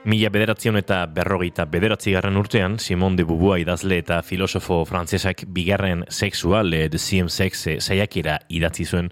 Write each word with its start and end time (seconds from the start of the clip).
Mila 0.00 0.30
bederatzion 0.32 0.78
eta 0.80 1.02
berrogeita 1.12 1.66
bederatzi 1.68 2.14
garren 2.14 2.38
urtean, 2.40 2.78
Simon 2.80 3.18
de 3.18 3.24
Beauvoir 3.28 3.58
idazle 3.60 3.98
eta 4.00 4.22
filosofo 4.24 4.78
frantzesak 4.88 5.42
bigarren 5.52 6.06
sexual, 6.08 6.70
de 6.70 6.98
siem 6.98 7.28
sex, 7.28 7.66
saiakera 7.84 8.38
idatzi 8.48 8.86
zuen. 8.86 9.10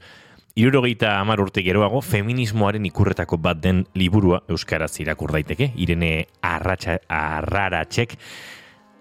Irurogeita 0.57 1.19
amar 1.21 1.43
urte 1.45 1.61
geroago, 1.63 2.01
feminismoaren 2.01 2.89
ikurretako 2.89 3.37
bat 3.37 3.61
den 3.61 3.85
liburua 3.93 4.41
Euskaraz 4.49 4.95
irakur 5.05 5.35
daiteke, 5.37 5.75
irene 5.77 6.25
arratxa, 6.41 6.97
arraratxek, 7.13 8.17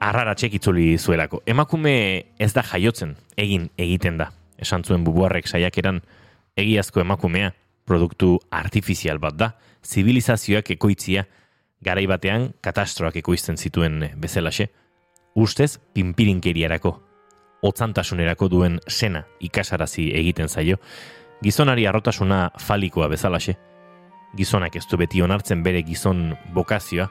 arraratxek 0.03 0.59
itzuli 0.59 0.89
zuelako. 0.97 1.39
Emakume 1.47 1.95
ez 2.37 2.51
da 2.51 2.67
jaiotzen, 2.67 3.15
egin 3.37 3.71
egiten 3.77 4.19
da. 4.19 4.33
Esan 4.59 4.83
zuen 4.83 5.07
bubuarrek 5.07 5.47
saiakeran, 5.47 6.03
egiazko 6.59 6.99
emakumea, 6.99 7.55
produktu 7.87 8.35
artifizial 8.51 9.23
bat 9.23 9.39
da, 9.39 9.53
zibilizazioak 9.87 10.75
ekoitzia, 10.75 11.29
garai 11.83 12.07
batean 12.07 12.53
katastroak 12.61 13.15
ekoizten 13.21 13.57
zituen 13.57 14.11
bezalaxe, 14.17 14.69
ustez 15.35 15.77
pinpirinkeriarako, 15.93 16.93
otzantasunerako 17.61 18.49
duen 18.49 18.79
sena 18.87 19.23
ikasarazi 19.39 20.09
egiten 20.17 20.49
zaio, 20.49 20.79
gizonari 21.43 21.85
arrotasuna 21.85 22.51
falikoa 22.59 23.07
bezalaxe, 23.07 23.57
gizonak 24.37 24.75
ez 24.75 24.85
du 24.89 24.97
beti 24.97 25.21
onartzen 25.21 25.63
bere 25.63 25.83
gizon 25.83 26.35
bokazioa, 26.53 27.09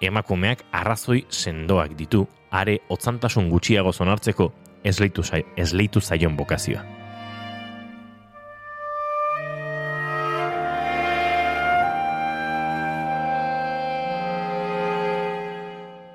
emakumeak 0.00 0.64
arrazoi 0.72 1.24
sendoak 1.28 1.96
ditu, 1.98 2.26
are 2.50 2.80
otzantasun 2.90 3.50
gutxiago 3.50 3.92
zonartzeko 3.92 4.52
ez 4.84 4.98
leitu 5.00 6.00
zaion 6.00 6.36
bokazioa. 6.36 6.99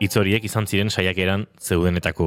Itzoriek 0.06 0.44
izan 0.46 0.68
ziren 0.70 0.92
saiakeran 0.94 1.48
zeudenetako 1.62 2.26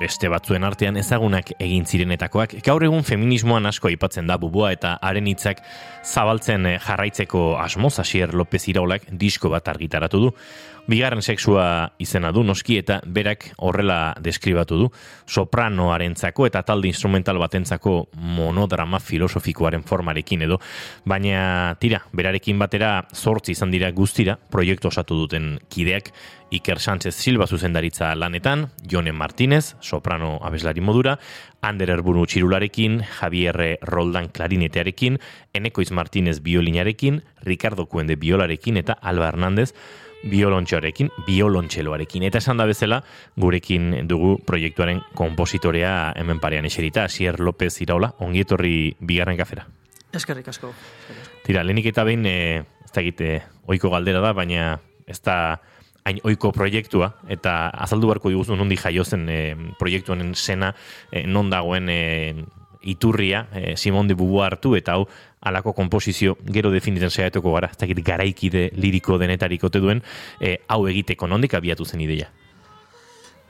beste 0.00 0.28
batzuen 0.30 0.64
artean 0.66 0.98
ezagunak 1.00 1.52
egin 1.58 1.86
zirenetakoak. 1.88 2.58
Gaur 2.66 2.84
egun 2.86 3.02
feminismoan 3.06 3.66
asko 3.66 3.90
aipatzen 3.90 4.30
da 4.30 4.36
bubua 4.38 4.70
eta 4.76 4.94
haren 5.02 5.26
hitzak 5.30 5.62
zabaltzen 6.04 6.68
jarraitzeko 6.78 7.56
asmoz 7.58 7.96
Asier 8.04 8.34
López 8.34 8.62
Iraulak 8.70 9.08
disko 9.10 9.50
bat 9.50 9.68
argitaratu 9.72 10.22
du. 10.26 10.34
Bigarren 10.90 11.22
sexua 11.22 11.92
izena 12.02 12.32
du 12.34 12.42
noski 12.42 12.74
eta 12.80 12.96
berak 13.06 13.44
horrela 13.62 14.16
deskribatu 14.18 14.78
du. 14.80 14.88
Sopranoarentzako 15.30 16.48
eta 16.48 16.64
talde 16.66 16.90
instrumental 16.90 17.38
batentzako 17.38 18.08
monodrama 18.18 18.98
filosofikoaren 18.98 19.84
formarekin 19.86 20.42
edo. 20.48 20.58
Baina 21.06 21.76
tira, 21.78 22.02
berarekin 22.10 22.58
batera 22.58 22.90
zortzi 23.14 23.54
izan 23.54 23.70
dira 23.70 23.92
guztira 23.94 24.34
proiektu 24.50 24.90
osatu 24.90 25.20
duten 25.22 25.52
kideak 25.70 26.10
Iker 26.50 26.82
Sánchez 26.82 27.14
Silva 27.14 27.46
zuzendaritza 27.46 28.10
lanetan, 28.18 28.66
Jone 28.82 29.12
Martínez, 29.14 29.76
soprano 29.78 30.40
abeslari 30.42 30.82
modura, 30.82 31.20
Ander 31.62 31.94
Erburu 31.94 32.26
txirularekin, 32.26 33.04
Javier 33.20 33.78
Roldan 33.86 34.26
klarinetearekin, 34.34 35.20
Enekoiz 35.54 35.92
Martínez 35.94 36.40
biolinarekin, 36.42 37.22
Ricardo 37.46 37.86
Kuende 37.86 38.18
biolarekin 38.18 38.82
eta 38.82 38.98
Alba 38.98 39.30
Hernández 39.30 39.70
biolontxoarekin, 40.28 41.10
biolontxeloarekin. 41.26 42.24
Eta 42.28 42.38
esan 42.38 42.60
da 42.60 42.66
bezala, 42.68 43.00
gurekin 43.40 43.92
dugu 44.08 44.36
proiektuaren 44.46 45.02
kompositorea 45.16 46.12
hemen 46.16 46.40
parean 46.40 46.68
eserita, 46.68 47.04
Asier 47.04 47.40
López 47.40 47.80
Iraola, 47.80 48.12
ongietorri 48.18 48.96
bigarren 49.00 49.38
kafera. 49.40 49.66
Eskerrik 50.12 50.48
asko. 50.50 50.72
Tira, 51.46 51.64
lehenik 51.64 51.90
eta 51.92 52.04
behin, 52.04 52.26
e, 52.26 52.62
ez 52.84 52.92
da 52.92 53.02
egite, 53.04 53.34
oiko 53.70 53.90
galdera 53.92 54.20
da, 54.20 54.32
baina 54.36 54.80
ez 55.06 55.20
da 55.24 55.36
hain 56.04 56.20
oiko 56.24 56.50
proiektua, 56.52 57.12
eta 57.28 57.68
azaldu 57.84 58.08
barko 58.10 58.32
diguzu 58.32 58.56
nondi 58.56 58.78
jaiozen 58.80 59.28
e, 59.28 59.40
proiektuanen 59.78 60.34
sena, 60.34 60.72
e, 61.12 61.26
non 61.26 61.50
dagoen 61.52 61.88
e, 61.92 62.00
iturria, 62.82 63.48
e, 63.52 63.76
Simon 63.76 64.08
de 64.08 64.14
Bubu 64.14 64.42
hartu, 64.42 64.74
eta 64.76 64.94
hau 64.96 65.06
alako 65.40 65.72
komposizio 65.72 66.36
gero 66.44 66.70
definitzen 66.70 67.10
saiatuko 67.10 67.52
gara, 67.54 67.70
ez 67.72 67.78
dakit 67.80 68.02
garaikide 68.04 68.70
liriko 68.76 69.18
denetariko 69.18 69.70
te 69.70 69.80
duen, 69.80 70.02
e, 70.40 70.58
hau 70.68 70.86
egiteko 70.88 71.28
nondik 71.28 71.54
abiatu 71.54 71.84
zen 71.84 72.00
ideia? 72.00 72.30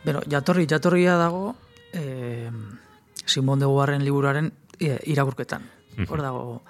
Beno, 0.04 0.22
jatorri, 0.30 0.66
jatorria 0.66 1.16
dago 1.20 1.54
e, 1.92 2.50
Simon 3.24 3.60
de 3.60 3.66
Bubuaren 3.66 4.04
liburuaren 4.04 4.52
e, 4.78 4.96
irakurketan. 5.12 5.66
Hor 6.08 6.22
dago, 6.22 6.62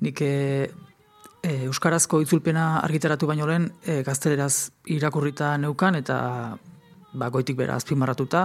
nik 0.00 0.22
e, 0.24 0.70
Euskarazko 1.42 2.20
itzulpena 2.20 2.80
argitaratu 2.84 3.28
baino 3.28 3.46
lehen 3.48 3.70
e, 3.84 4.02
gazteleraz 4.04 4.70
irakurrita 4.92 5.54
neukan 5.60 5.96
eta 5.96 6.16
ba, 7.12 7.28
goitik 7.28 7.56
bera 7.56 7.78
azpimarratuta. 7.80 8.42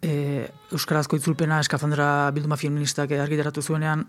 E, 0.00 0.48
Euskarazko 0.72 1.18
itzulpena 1.20 1.60
eskafandra 1.60 2.30
bilduma 2.32 2.56
feministak 2.56 3.12
argitaratu 3.12 3.62
zuenean 3.62 4.06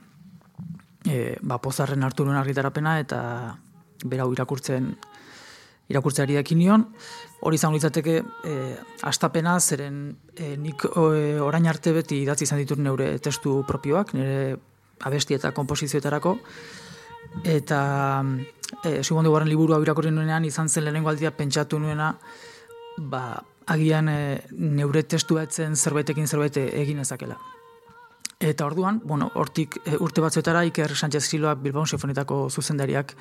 e, 1.05 1.35
ba, 1.41 1.57
pozarren 1.59 2.03
hartu 2.03 2.25
nuen 2.25 2.39
argitarapena 2.39 2.99
eta 3.03 3.21
berau 4.05 4.31
irakurtzen 4.33 4.93
irakurtzeari 5.91 6.37
ekin 6.39 6.61
nion. 6.61 6.85
Hori 7.41 7.57
izango 7.57 7.75
litzateke 7.75 8.17
e, 8.47 8.55
astapena 9.07 9.57
zeren 9.59 10.03
e, 10.35 10.55
nik 10.57 10.85
e, 10.87 11.39
orain 11.43 11.67
arte 11.67 11.93
beti 11.95 12.21
idatzi 12.23 12.47
izan 12.47 12.61
ditut 12.61 12.79
neure 12.79 13.13
testu 13.19 13.59
propioak, 13.67 14.13
nire 14.15 14.55
abesti 15.07 15.35
eta 15.35 15.51
komposizioetarako, 15.57 16.35
eta 17.47 17.81
e, 18.85 18.99
Guarren 19.01 19.49
liburu 19.49 19.73
hau 19.73 19.81
irakurri 19.81 20.11
nuenean 20.11 20.45
izan 20.45 20.69
zen 20.69 20.85
lehenengo 20.85 21.09
aldia 21.09 21.31
pentsatu 21.31 21.79
nuena 21.79 22.13
ba, 22.97 23.41
agian 23.67 24.09
e, 24.09 24.19
neure 24.51 25.03
testu 25.03 25.37
etzen 25.41 25.75
zerbaitekin 25.75 26.27
zerbait 26.27 26.57
egin 26.57 26.99
ezakela. 26.99 27.37
Eta 28.41 28.65
orduan, 28.65 29.01
bueno, 29.05 29.29
hortik 29.35 29.77
e, 29.85 29.97
urte 29.99 30.21
batzuetara 30.21 30.63
Iker 30.65 30.95
Sánchez 30.95 31.23
Silva 31.27 31.53
Bilbao 31.55 31.85
Sinfonitako 31.85 32.49
zuzendariak 32.49 33.13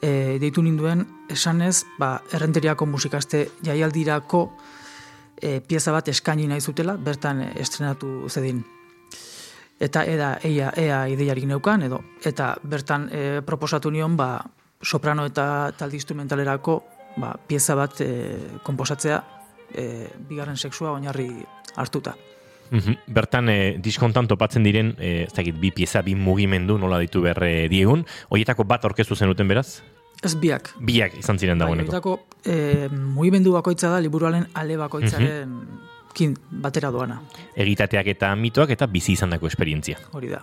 e, 0.00 0.38
deitu 0.40 0.62
ninduen 0.62 1.04
esanez, 1.30 1.84
ba, 1.98 2.20
errenteriako 2.32 2.86
musikaste 2.86 3.48
jaialdirako 3.64 4.46
e, 5.42 5.60
pieza 5.60 5.92
bat 5.92 6.08
eskaini 6.08 6.48
nahi 6.48 6.60
zutela, 6.64 6.96
bertan 6.96 7.44
estrenatu 7.54 8.30
zedin 8.30 8.64
eta 9.80 10.04
eda 10.08 10.36
eia 10.44 10.72
ea 10.76 11.04
ideiarik 11.12 11.44
neukan 11.44 11.82
edo 11.82 12.00
eta 12.24 12.54
bertan 12.64 13.08
e, 13.12 13.40
proposatu 13.44 13.90
nion 13.90 14.16
ba 14.16 14.40
soprano 14.82 15.26
eta 15.26 15.72
talde 15.76 15.96
instrumentalerako 15.96 16.82
ba 17.16 17.36
pieza 17.46 17.74
bat 17.74 18.00
e, 18.00 18.38
konposatzea 18.62 19.22
e, 19.74 20.08
bigarren 20.28 20.56
sexua 20.56 20.92
oinarri 20.92 21.30
hartuta. 21.76 22.16
Mm 22.70 22.96
Bertan 23.06 23.48
e, 23.48 23.58
diskontan 23.78 24.26
topatzen 24.26 24.64
diren 24.66 24.94
e, 24.98 25.24
ez 25.28 25.34
dakit 25.34 25.58
bi 25.60 25.70
pieza 25.70 26.02
bi 26.02 26.16
mugimendu 26.18 26.78
nola 26.78 26.98
ditu 26.98 27.22
berre 27.22 27.68
diegun, 27.68 28.04
hoietako 28.28 28.64
bat 28.64 28.84
orkestu 28.84 29.14
zenuten 29.14 29.48
beraz? 29.48 29.82
Ez 30.24 30.34
biak. 30.34 30.72
Biak 30.80 31.18
izan 31.20 31.38
ziren 31.38 31.58
dagoeneko. 31.58 32.16
Bai, 32.16 32.54
e, 32.54 32.88
mugimendu 32.90 33.52
bakoitza 33.52 33.90
da 33.92 34.00
liburuaren 34.00 34.48
ale 34.54 34.76
bakoitzaren 34.76 35.44
mm 35.50 35.84
kin 36.16 36.32
batera 36.64 36.90
doana. 36.94 37.18
Egitateak 37.60 38.08
eta 38.14 38.30
mitoak 38.40 38.72
eta 38.72 38.88
bizi 38.88 39.12
izandako 39.16 39.50
esperientzia. 39.50 39.98
Hori 40.16 40.32
da. 40.32 40.40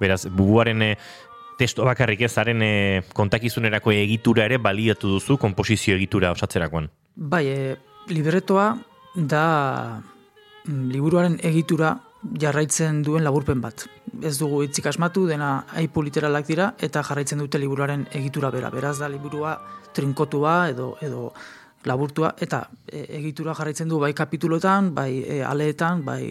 Beraz, 0.00 0.24
bubuaren 0.24 0.82
e, 0.86 0.90
testo 1.60 1.84
bakarrik 1.86 2.24
ez 2.26 2.32
zaren 2.32 2.64
e, 2.64 2.72
kontakizunerako 3.14 3.92
egitura 3.94 4.46
ere 4.48 4.58
baliatu 4.62 5.12
duzu 5.12 5.36
komposizio 5.42 5.96
egitura 5.98 6.32
osatzerakoan. 6.32 6.88
Bai, 7.14 7.44
e, 7.46 7.76
libretoa 8.08 8.76
da 9.14 9.44
mm, 10.66 10.88
liburuaren 10.90 11.38
egitura 11.42 11.96
jarraitzen 12.38 13.02
duen 13.02 13.24
laburpen 13.24 13.60
bat. 13.60 13.86
Ez 14.22 14.36
dugu 14.38 14.62
hitzik 14.62 14.86
asmatu, 14.86 15.26
dena 15.26 15.64
aipu 15.78 16.02
literalak 16.06 16.46
dira, 16.46 16.72
eta 16.78 17.02
jarraitzen 17.02 17.42
dute 17.42 17.58
liburuaren 17.58 18.06
egitura 18.12 18.50
bera. 18.54 18.70
Beraz 18.70 18.98
da, 19.00 19.10
liburua 19.10 19.56
trinkotua 19.94 20.56
edo, 20.70 20.94
edo 21.02 21.32
laburtua 21.84 22.34
eta 22.40 22.64
e, 22.86 23.04
egitura 23.18 23.56
jarraitzen 23.58 23.90
du 23.90 23.98
bai 23.98 24.12
kapitulotan, 24.14 24.92
bai 24.94 25.10
e, 25.22 25.42
aleetan, 25.42 26.04
bai 26.06 26.24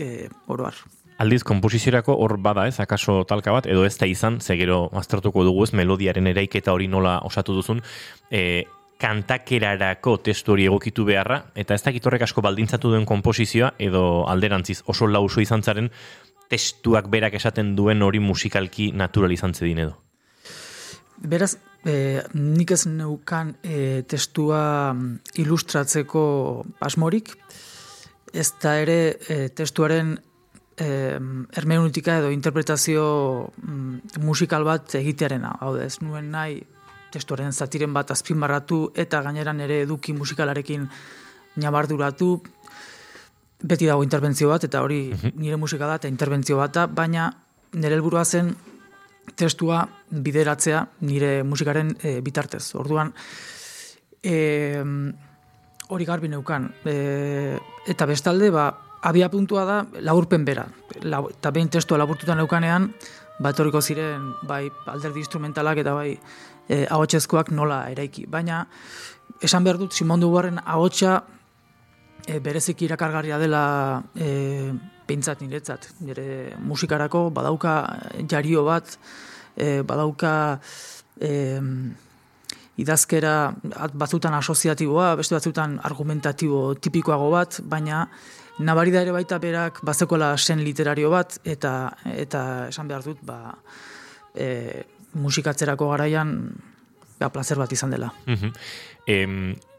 e, 0.00 0.28
oroar. 0.48 0.78
Aldiz, 1.22 1.44
komposiziorako 1.46 2.16
hor 2.18 2.38
bada 2.42 2.64
ez, 2.66 2.80
akaso 2.82 3.20
talka 3.28 3.52
bat, 3.54 3.68
edo 3.70 3.84
ez 3.86 3.94
da 4.00 4.08
izan, 4.10 4.40
zegero 4.42 4.88
aztertuko 4.98 5.44
dugu 5.46 5.62
ez, 5.62 5.70
melodiaren 5.76 6.26
eraiketa 6.26 6.72
hori 6.74 6.88
nola 6.90 7.20
osatu 7.28 7.54
duzun, 7.54 7.84
e, 8.34 8.64
kantakerarako 9.00 10.16
testu 10.24 10.54
hori 10.54 10.68
egokitu 10.68 11.04
beharra, 11.08 11.40
eta 11.54 11.74
ez 11.74 11.82
dakit 11.82 12.06
horrek 12.06 12.24
asko 12.26 12.42
baldintzatu 12.44 12.92
duen 12.92 13.06
komposizioa, 13.08 13.74
edo 13.78 14.24
alderantziz 14.30 14.82
oso 14.86 15.08
lauso 15.10 15.42
izan 15.42 15.62
zaren, 15.62 15.90
testuak 16.48 17.08
berak 17.10 17.34
esaten 17.34 17.74
duen 17.76 18.02
hori 18.02 18.20
musikalki 18.20 18.92
naturalizantze 18.92 19.64
din 19.64 19.84
edo. 19.86 19.96
Beraz, 21.24 21.54
e, 21.86 22.22
nik 22.34 22.74
ez 22.74 22.84
neukan 22.90 23.54
e, 23.62 24.02
testua 24.10 24.92
mm, 24.92 25.40
ilustratzeko 25.42 26.24
asmorik, 26.84 27.34
ez 28.34 28.50
da 28.62 28.76
ere 28.82 28.98
e, 29.30 29.48
testuaren 29.54 30.16
e, 30.76 30.88
hermeneutika 31.54 32.18
edo 32.20 32.32
interpretazio 32.34 33.06
mm, 33.62 34.20
musikal 34.26 34.66
bat 34.66 34.96
egitearena. 34.98 35.54
Hau 35.60 35.74
da, 35.76 35.86
ez 35.86 36.00
nuen 36.02 36.32
nahi 36.34 36.62
testoren 37.14 37.52
zatiren 37.52 37.94
bat 37.94 38.10
azpimarratu 38.10 38.88
eta 38.98 39.22
gaineran 39.22 39.62
ere 39.64 39.80
eduki 39.86 40.12
musikalarekin 40.16 40.88
nabarduratu, 41.62 42.30
beti 43.64 43.88
dago 43.88 44.04
interbentzio 44.04 44.50
bat, 44.50 44.66
eta 44.66 44.82
hori 44.84 45.08
nire 45.38 45.56
musika 45.56 45.88
da, 45.88 45.98
eta 46.00 46.10
interbentzio 46.10 46.58
bat 46.60 46.74
da, 46.74 46.86
baina 46.86 47.30
nire 47.74 47.96
helburua 47.96 48.24
zen 48.24 48.52
testua 49.38 49.84
bideratzea 50.10 50.82
nire 51.08 51.42
musikaren 51.48 51.94
e, 52.02 52.18
bitartez. 52.24 52.64
Orduan, 52.76 53.12
e, 54.22 54.82
hori 55.88 56.08
garbi 56.08 56.28
neukan. 56.28 56.68
E, 56.84 57.56
eta 57.88 58.06
bestalde, 58.10 58.50
ba, 58.52 58.68
abia 59.04 59.28
puntua 59.28 59.64
da 59.68 59.76
laburpen 60.00 60.44
bera. 60.44 60.64
La, 61.04 61.20
eta 61.28 61.52
behin 61.52 61.68
testua 61.68 61.98
laburtutan 62.00 62.40
neukanean, 62.40 62.88
ba, 63.38 63.52
etorriko 63.52 63.82
ziren, 63.82 64.30
bai, 64.48 64.64
alderdi 64.90 65.20
instrumentalak 65.20 65.82
eta 65.84 65.94
bai, 65.96 66.14
e, 66.68 66.84
ahotsezkoak 66.88 67.52
nola 67.52 67.84
eraiki. 67.92 68.24
Baina, 68.30 68.64
esan 69.44 69.66
behar 69.66 69.78
dut, 69.82 69.92
Simon 69.92 70.24
Dubarren 70.24 70.60
ahotsa 70.64 71.18
e, 72.26 72.38
berezik 72.40 72.86
irakargarria 72.86 73.38
dela 73.42 73.64
e, 74.16 74.72
pintzat 75.06 75.44
niretzat. 75.44 75.90
Nire 76.00 76.54
musikarako 76.64 77.28
badauka 77.34 77.74
jario 78.30 78.64
bat, 78.64 78.96
e, 79.56 79.82
badauka 79.84 80.32
e, 81.20 81.34
idazkera 82.80 83.34
batzutan 83.92 84.34
asoziatiboa, 84.34 85.12
beste 85.20 85.36
batzutan 85.36 85.76
argumentatibo 85.84 86.72
tipikoago 86.80 87.28
bat, 87.36 87.60
baina 87.62 88.06
nabari 88.58 88.92
da 88.94 89.02
ere 89.02 89.12
baita 89.14 89.38
berak 89.42 89.80
bazekola 89.82 90.36
sen 90.38 90.62
literario 90.64 91.10
bat, 91.10 91.38
eta 91.44 91.94
eta 92.14 92.68
esan 92.68 92.88
behar 92.88 93.02
dut, 93.02 93.20
ba, 93.22 93.54
e, 94.34 94.84
musikatzerako 95.14 95.90
garaian 95.90 96.52
ba, 97.18 97.30
placer 97.30 97.58
bat 97.58 97.72
izan 97.72 97.94
dela. 97.94 98.12
Mm 98.26 98.52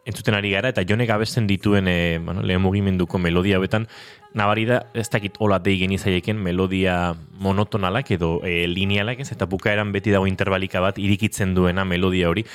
entzuten 0.06 0.36
ari 0.38 0.52
gara, 0.54 0.70
eta 0.70 0.84
jonek 0.86 1.10
abesten 1.10 1.48
dituen 1.50 1.88
e, 1.90 2.20
bueno, 2.22 2.44
lehen 2.46 2.62
mugimenduko 2.62 3.18
melodia 3.18 3.58
betan, 3.58 3.88
nabari 4.38 4.68
da, 4.70 4.84
ez 4.94 5.08
dakit 5.10 5.40
hola 5.42 5.58
dei 5.66 5.80
genizaieken 5.80 6.38
melodia 6.38 7.16
monotonalak 7.42 8.12
edo 8.14 8.36
e, 8.46 8.68
linealak 8.70 9.24
ez, 9.26 9.32
eta 9.34 9.50
bukaeran 9.50 9.92
beti 9.96 10.14
dago 10.14 10.30
interbalika 10.30 10.84
bat 10.84 11.00
irikitzen 11.02 11.56
duena 11.58 11.88
melodia 11.90 12.30
hori. 12.30 12.46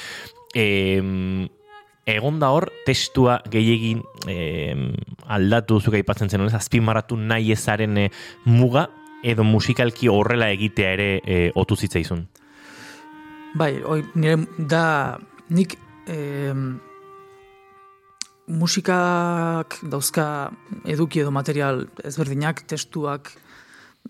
E, 0.55 1.49
egon 2.07 2.41
da 2.41 2.51
hor, 2.55 2.71
testua 2.87 3.41
gehiagin 3.51 4.03
e, 4.29 4.75
aldatu 5.27 5.81
zuka 5.81 5.99
aipatzen 6.01 6.31
zen, 6.31 6.47
azpimarratu 6.49 7.17
nahi 7.17 7.53
ezaren 7.53 7.99
e, 7.99 8.09
muga, 8.45 8.89
edo 9.23 9.45
musikalki 9.45 10.09
horrela 10.09 10.49
egitea 10.51 10.93
ere 10.97 11.09
e, 11.25 11.41
otu 11.55 11.77
zitzaizun. 11.77 12.25
Bai, 13.55 13.75
oi, 13.83 14.05
nire, 14.15 14.39
da, 14.59 15.19
nik, 15.51 15.75
eh, 16.07 16.55
musikak 18.51 19.79
dauzka 19.91 20.27
eduki 20.91 21.23
edo 21.23 21.33
material 21.35 21.85
ezberdinak, 22.07 22.65
testuak 22.71 23.33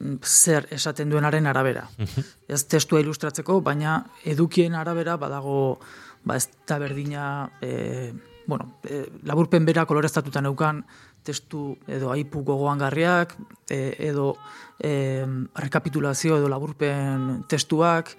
mm, 0.01 0.19
zer 0.25 0.69
esaten 0.77 1.11
duenaren 1.11 1.47
arabera. 1.47 1.87
Mhm. 1.99 2.29
Ez 2.49 2.65
testua 2.65 3.01
ilustratzeko, 3.01 3.61
baina 3.61 4.05
edukien 4.25 4.75
arabera 4.75 5.17
badago 5.17 5.81
ba 6.25 6.37
ez 6.37 6.49
da 6.69 6.79
berdina 6.79 7.51
e, 7.63 8.13
bueno, 8.47 8.77
e, 8.85 9.07
laburpen 9.25 9.65
bera 9.65 9.87
koloreztatuta 9.87 10.43
neukan 10.43 10.85
testu 11.23 11.77
edo 11.89 12.11
aipu 12.13 12.43
gogoan 12.45 12.81
garriak, 12.81 13.37
e, 13.69 13.95
edo 14.11 14.35
e, 14.79 15.25
rekapitulazio 15.55 16.39
edo 16.41 16.49
laburpen 16.49 17.45
testuak, 17.49 18.15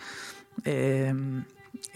e, 0.65 0.75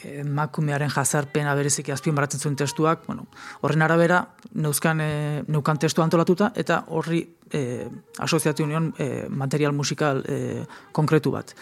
emakumearen 0.06 0.90
jazarpena 0.90 1.54
bereziki 1.56 1.94
azpimarratzen 1.94 2.42
zuen 2.42 2.56
testuak, 2.60 3.06
bueno, 3.08 3.28
horren 3.62 3.86
arabera 3.86 4.22
neuzkan 4.54 5.02
e, 5.02 5.10
neukan 5.48 5.80
testu 5.82 6.04
antolatuta 6.04 6.52
eta 6.56 6.82
horri 6.88 7.22
e, 7.52 7.86
asoziatu 8.20 8.66
union 8.66 8.92
e, 8.98 9.28
material 9.30 9.74
musikal 9.74 10.24
e, 10.28 10.66
konkretu 10.92 11.34
bat. 11.36 11.56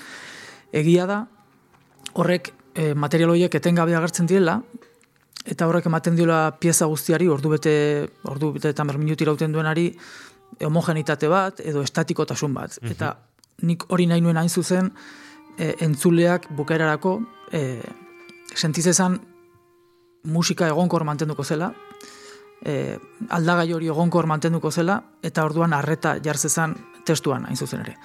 Egia 0.73 1.07
da 1.09 1.23
horrek 2.13 2.53
e, 2.75 2.93
material 2.93 3.33
horiek 3.33 3.55
etengabe 3.55 3.95
agertzen 3.95 4.27
direla 4.29 4.61
eta 5.45 5.67
horrek 5.67 5.85
ematen 5.89 6.15
diola 6.15 6.51
pieza 6.59 6.85
guztiari 6.85 7.27
ordu 7.27 7.49
bete 7.49 7.75
ordu 8.23 8.53
bete 8.53 8.69
eta 8.69 8.83
minutu 8.83 9.23
irauten 9.23 9.51
duenari 9.51 9.91
homogenitate 10.61 11.27
bat 11.27 11.59
edo 11.59 11.81
estatikotasun 11.81 12.53
bat. 12.53 12.77
Mhm. 12.81 12.91
Eta 12.91 13.17
nik 13.61 13.85
hori 13.89 14.07
nahi 14.07 14.21
nuen 14.21 14.37
hain 14.37 14.49
zuzen 14.49 14.91
e, 15.57 15.75
entzuleak 15.79 16.47
bukaerarako 16.55 17.21
e, 17.51 17.81
sentizezan 18.55 19.19
musika 20.23 20.67
egonkor 20.67 21.03
mantenduko 21.03 21.43
zela, 21.43 21.73
e, 22.63 22.97
aldagai 23.29 23.73
hori 23.73 23.87
egonkor 23.91 24.25
mantenduko 24.25 24.71
zela, 24.71 25.01
eta 25.21 25.43
orduan 25.43 25.73
arreta 25.73 26.15
jartzezan 26.23 26.75
testuan, 27.05 27.45
hain 27.45 27.57
zuzen 27.57 27.81
ere. 27.83 27.97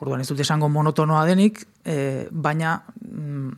Orduan 0.00 0.20
ez 0.20 0.28
dut 0.28 0.40
esango 0.44 0.68
monotonoa 0.68 1.24
denik, 1.28 1.62
e, 1.84 2.26
baina 2.30 2.76
mm, 3.00 3.52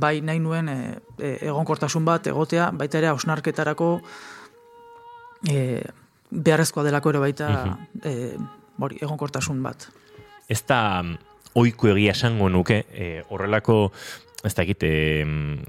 bai 0.00 0.18
nahi 0.26 0.40
nuen 0.42 0.68
e, 0.68 0.78
e, 1.18 1.34
egonkortasun 1.50 2.04
bat 2.04 2.26
egotea, 2.26 2.70
baita 2.74 2.98
ere 2.98 3.12
hausnarketarako 3.12 3.90
e, 5.50 5.82
beharrezkoa 6.30 6.84
delako 6.86 7.14
ere 7.14 7.22
baita 7.22 7.50
e, 8.02 8.14
hori, 8.82 8.98
egonkortasun 9.02 9.62
bat. 9.62 9.88
Ez 10.50 10.62
da 10.66 10.80
mm, 11.02 11.16
oiko 11.62 11.92
egia 11.94 12.14
esango 12.16 12.50
nuke, 12.50 12.82
e, 12.90 13.10
horrelako 13.30 13.78
ez 14.44 14.54
da 14.54 14.62
egite 14.62 14.90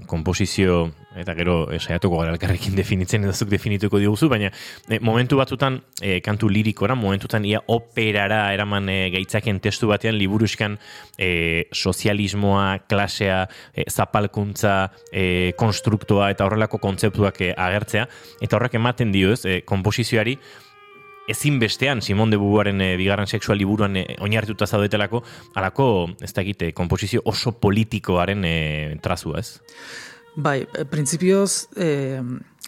komposizio 0.06 0.90
eta 1.16 1.34
gero 1.34 1.56
e, 1.72 1.78
saiatuko 1.80 2.20
gara 2.20 2.34
elkarrekin 2.34 2.76
definitzen 2.80 3.24
edo 3.24 3.32
zuk 3.32 3.48
definituko 3.52 4.00
diguzu, 4.02 4.28
baina 4.28 4.50
e, 4.88 4.98
momentu 5.00 5.38
batzutan 5.40 5.78
e, 6.00 6.20
kantu 6.24 6.50
lirikora, 6.52 6.94
momentutan 6.98 7.44
ia 7.48 7.62
operara 7.72 8.42
eraman 8.54 8.90
e, 8.92 8.98
gaitzaken 9.14 9.60
testu 9.64 9.88
batean 9.90 10.18
liburuskan 10.20 10.76
e, 11.18 11.30
sozialismoa, 11.72 12.86
klasea, 12.90 13.42
e, 13.72 13.88
zapalkuntza, 13.90 14.76
e, 15.10 15.52
konstruktoa 15.58 16.30
eta 16.34 16.46
horrelako 16.46 16.80
kontzeptuak 16.82 17.40
e, 17.40 17.52
agertzea, 17.56 18.06
eta 18.44 18.60
horrek 18.60 18.76
ematen 18.80 19.14
dio 19.14 19.32
ez, 19.32 19.42
e, 19.48 19.60
komposizioari, 19.66 20.36
ezin 21.28 21.58
bestean 21.58 22.02
Simon 22.02 22.30
de 22.30 22.38
Beauvoiren 22.40 22.80
e, 22.80 22.96
bigarren 22.96 23.26
sexual 23.26 23.58
liburuan 23.58 23.96
e, 23.96 24.04
oinarrituta 24.22 24.66
zaudetelako 24.66 25.22
alako 25.54 25.88
ez 26.22 26.32
da 26.32 26.42
egite 26.42 26.72
komposizio 26.72 27.22
oso 27.24 27.52
politikoaren 27.60 28.44
e, 28.44 28.56
trazua, 29.02 29.40
ez? 29.40 29.60
Bai, 30.36 30.66
printzipioz 30.90 31.68
e, 31.76 32.20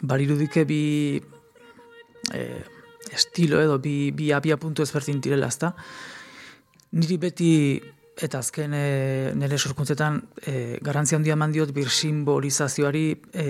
barirudike 0.02 0.64
bi 0.64 0.82
e, 2.32 2.42
estilo 3.12 3.60
edo 3.60 3.78
bi, 3.78 4.10
bi 4.12 4.32
abia 4.32 4.56
puntu 4.56 4.82
ezberdin 4.82 5.20
direla, 5.20 5.48
ezta? 5.52 5.74
Niri 6.96 7.18
beti 7.20 7.52
eta 8.18 8.40
azken 8.42 8.74
e, 8.74 8.86
nire 9.38 9.58
sorkuntzetan 9.58 10.18
e, 10.42 10.54
garantzia 10.82 11.18
handia 11.18 11.36
mandiot 11.38 11.70
bir 11.76 11.90
simbolizazioari 11.92 13.06
e, 13.32 13.46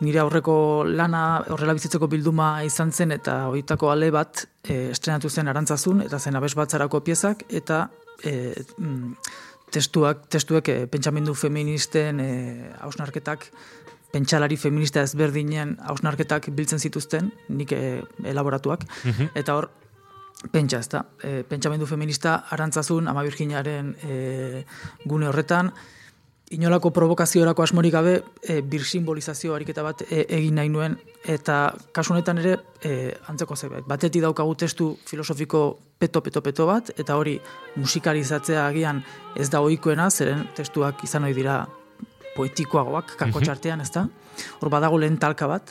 nire 0.00 0.20
aurreko 0.22 0.84
lana 0.88 1.44
horrela 1.52 1.74
bizitzeko 1.76 2.08
bilduma 2.08 2.62
izan 2.64 2.92
zen 2.92 3.12
eta 3.12 3.46
hoitako 3.52 3.90
ale 3.92 4.10
bat 4.10 4.46
e, 4.64 4.90
estrenatu 4.94 5.30
zen 5.30 5.48
arantzazun 5.48 6.02
eta 6.06 6.18
zen 6.18 6.36
abes 6.36 6.54
batzarako 6.56 7.02
piezak 7.04 7.44
eta 7.48 7.88
e, 8.24 8.54
testuak, 9.70 10.26
testuek 10.32 10.68
e, 10.68 10.78
pentsamendu 10.90 11.34
feministen 11.34 12.20
e, 12.20 12.30
hausnarketak 12.80 13.50
pentsalari 14.12 14.56
feminista 14.58 15.04
ezberdinen 15.06 15.76
hausnarketak 15.86 16.50
biltzen 16.56 16.82
zituzten, 16.82 17.30
nik 17.48 17.72
e, 17.72 18.00
elaboratuak, 18.26 18.82
mhm. 19.04 19.30
eta 19.38 19.56
hor, 19.56 19.70
pentsa 20.50 20.80
ez 20.80 20.88
da, 20.90 21.04
e, 21.22 21.42
pentsamendu 21.48 21.86
feminista 21.86 22.40
arantzazun, 22.56 23.08
ama 23.10 23.22
virginaren 23.26 23.94
e, 24.02 24.64
gune 25.04 25.28
horretan, 25.30 25.72
inolako 26.50 26.90
provokaziorako 26.90 27.62
asmorik 27.62 27.92
gabe 27.94 28.14
e, 28.42 28.60
bir 28.62 28.82
simbolizazio 28.84 29.54
ariketa 29.54 29.84
bat 29.86 30.02
e, 30.02 30.24
egin 30.34 30.56
nahi 30.58 30.68
nuen 30.68 30.96
eta 31.30 31.58
kasu 31.94 32.14
honetan 32.14 32.40
ere 32.42 32.56
e, 32.82 33.12
antzeko 33.30 33.56
zerbait. 33.56 33.86
Batetik 33.86 34.22
daukagu 34.24 34.56
testu 34.58 34.90
filosofiko 35.06 35.78
peto 35.98 36.22
peto 36.26 36.42
peto 36.42 36.66
bat 36.66 36.90
eta 36.98 37.16
hori 37.16 37.36
musikarizatzea 37.76 38.64
agian 38.66 39.02
ez 39.36 39.46
da 39.50 39.60
ohikoena 39.62 40.08
zeren 40.10 40.48
testuak 40.56 41.04
izan 41.06 41.28
ohi 41.28 41.36
dira 41.38 41.60
poetikoagoak 42.34 43.14
kako 43.14 43.38
mhm. 43.38 43.46
txartean, 43.46 43.86
ezta? 43.86 44.08
Hor 44.60 44.72
badago 44.74 44.98
lehen 44.98 45.20
talka 45.22 45.46
bat. 45.46 45.70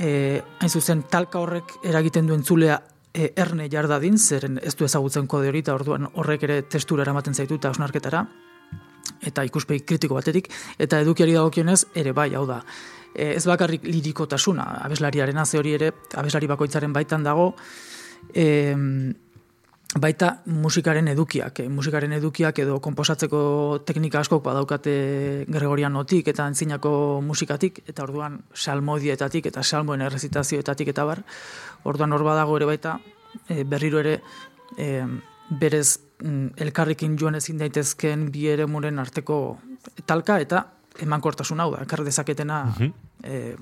E, 0.00 0.40
hain 0.60 0.70
zuzen 0.70 1.04
talka 1.10 1.38
horrek 1.44 1.76
eragiten 1.84 2.26
duen 2.26 2.42
zulea 2.42 2.80
e, 3.12 3.34
erne 3.36 3.68
jardadin, 3.68 4.16
zeren 4.16 4.58
ez 4.62 4.74
du 4.76 4.88
ezagutzen 4.88 5.28
kode 5.28 5.52
hori, 5.52 5.60
eta 5.60 5.76
orduan 5.76 6.08
horrek 6.14 6.48
ere 6.48 6.62
testura 6.62 7.04
eramaten 7.04 7.36
zaitu 7.36 7.60
eta 7.60 7.76
osnarketara 7.76 8.24
eta 9.24 9.44
ikuspegi 9.44 9.84
kritiko 9.88 10.18
batetik, 10.18 10.50
eta 10.78 11.00
edukiari 11.00 11.34
dagokionez 11.36 11.84
ere 11.94 12.12
bai, 12.12 12.30
hau 12.34 12.46
da. 12.46 12.60
E, 13.14 13.34
ez 13.36 13.44
bakarrik 13.46 13.84
lirikotasuna, 13.86 14.64
abeslariaren 14.84 15.38
haze 15.38 15.58
hori 15.58 15.74
ere, 15.78 15.92
abeslari 16.14 16.50
bakoitzaren 16.50 16.92
baitan 16.92 17.26
dago, 17.26 17.54
e, 18.34 18.46
baita 20.00 20.42
musikaren 20.46 21.08
edukiak, 21.08 21.60
eh, 21.60 21.68
musikaren 21.68 22.12
edukiak 22.12 22.58
edo 22.58 22.80
konposatzeko 22.80 23.82
teknika 23.86 24.20
askok 24.20 24.42
badaukate 24.44 25.46
Gregorianotik 25.48 26.28
eta 26.28 26.46
antzinako 26.46 27.20
musikatik, 27.22 27.82
eta 27.86 28.02
orduan 28.02 28.40
salmodietatik 28.54 29.46
eta 29.46 29.62
salmoen 29.62 30.02
errezitazioetatik 30.02 30.88
eta 30.88 31.04
bar, 31.04 31.22
orduan 31.84 32.12
hor 32.12 32.24
badago 32.24 32.56
ere 32.56 32.66
baita, 32.66 32.98
eh, 33.48 33.62
berriro 33.64 34.00
ere 34.00 34.20
eh, 34.78 35.06
berez 35.50 35.98
mm, 36.22 36.56
elkarrekin 36.56 37.18
joan 37.20 37.34
ezin 37.34 37.58
daitezken 37.58 38.30
bi 38.32 38.48
ere 38.48 38.66
muren 38.66 38.98
arteko 38.98 39.58
talka 40.06 40.38
eta 40.40 40.64
emankortasun 41.02 41.60
hau 41.60 41.70
da, 41.74 41.82
ekar 41.82 42.04
dezaketena 42.04 42.64
mm 42.64 42.74
-hmm. 42.78 43.56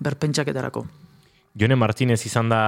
berpentsaketarako. 0.00 0.86
Jone 1.54 1.76
Martinez 1.78 2.18
izan 2.26 2.48
da 2.50 2.60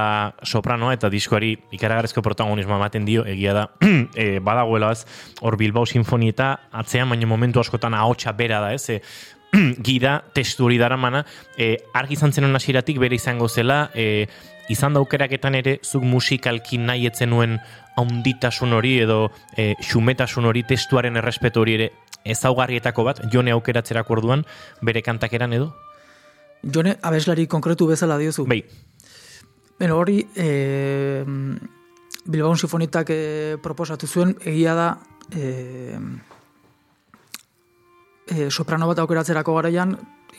sopranoa 0.47 0.93
eta 0.95 1.09
diskoari 1.11 1.57
ikaragarrezko 1.75 2.23
protagonismo 2.23 2.76
ematen 2.76 3.07
dio, 3.07 3.25
egia 3.26 3.55
da, 3.57 3.65
e, 4.15 4.38
badagoelaz, 4.38 5.00
hor 5.43 5.57
Bilbao 5.59 5.87
Sinfonieta, 5.91 6.53
atzean 6.71 7.11
baina 7.11 7.26
momentu 7.26 7.61
askotan 7.61 7.95
ahotsa 7.99 8.33
bera 8.38 8.61
da, 8.62 8.73
ez, 8.75 8.87
e, 8.95 9.00
gida, 9.88 10.21
testu 10.35 10.69
hori 10.69 10.79
dara 10.79 10.97
mana, 10.97 11.25
e, 11.59 11.75
argi 11.99 12.15
izan 12.15 12.33
zen 12.33 12.55
hasiratik 12.55 13.00
bere 13.03 13.19
izango 13.19 13.49
zela, 13.49 13.88
e, 13.95 14.29
izan 14.73 14.94
da 14.96 15.00
aukeraketan 15.00 15.54
ere, 15.58 15.78
zuk 15.82 16.04
musikalki 16.04 16.78
nahi 16.78 17.06
etzen 17.06 17.30
nuen 17.30 17.58
haunditasun 17.96 18.75
hori 18.76 18.99
edo 19.04 19.30
e, 19.56 19.75
xumetasun 19.80 20.49
hori 20.49 20.64
testuaren 20.68 21.16
errespetu 21.16 21.62
hori 21.62 21.76
ere 21.78 21.90
ezaugarrietako 22.26 23.04
bat, 23.06 23.23
jone 23.32 23.54
aukeratzerako 23.54 24.18
orduan, 24.18 24.44
bere 24.82 25.02
kantakeran 25.02 25.54
edo? 25.56 25.70
Jone, 26.62 26.96
abeslari 27.02 27.46
konkretu 27.46 27.87
bezala 27.87 28.18
diozu. 28.18 28.46
Bai. 28.50 28.62
Beno, 29.78 29.99
hori, 30.00 30.23
e, 30.35 31.23
Bilbao 32.26 32.56
Sinfonitak 32.56 33.12
e, 33.12 33.20
proposatu 33.62 34.08
zuen, 34.08 34.35
egia 34.42 34.75
da, 34.75 34.88
e, 35.30 35.99
e, 38.26 38.50
soprano 38.50 38.88
bat 38.90 38.99
aukeratzerako 39.04 39.54
garaian, 39.61 39.94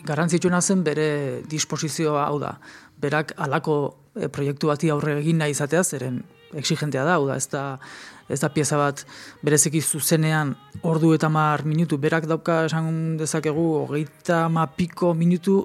garantzitsuna 0.05 0.61
zen 0.61 0.83
bere 0.83 1.07
disposizioa 1.49 2.25
hau 2.27 2.39
da. 2.41 2.57
Berak 3.01 3.33
alako 3.37 3.77
e, 4.15 4.27
proiektu 4.27 4.71
bati 4.71 4.89
aurre 4.89 5.17
egin 5.21 5.37
nahi 5.41 5.53
izatea, 5.53 5.83
zeren 5.83 6.21
exigentea 6.55 7.03
da, 7.03 7.17
da, 7.19 7.35
ez 7.35 7.47
da, 7.51 7.63
ez 8.29 8.39
da 8.39 8.49
pieza 8.53 8.79
bat 8.79 9.03
bereziki 9.45 9.81
zuzenean 9.81 10.55
ordu 10.87 11.13
eta 11.15 11.29
mar 11.29 11.65
minutu, 11.65 11.97
berak 11.97 12.27
dauka 12.29 12.63
esan 12.69 13.17
dezakegu, 13.19 13.67
hogeita 13.83 14.47
ma 14.49 14.67
piko 14.67 15.13
minutu 15.13 15.63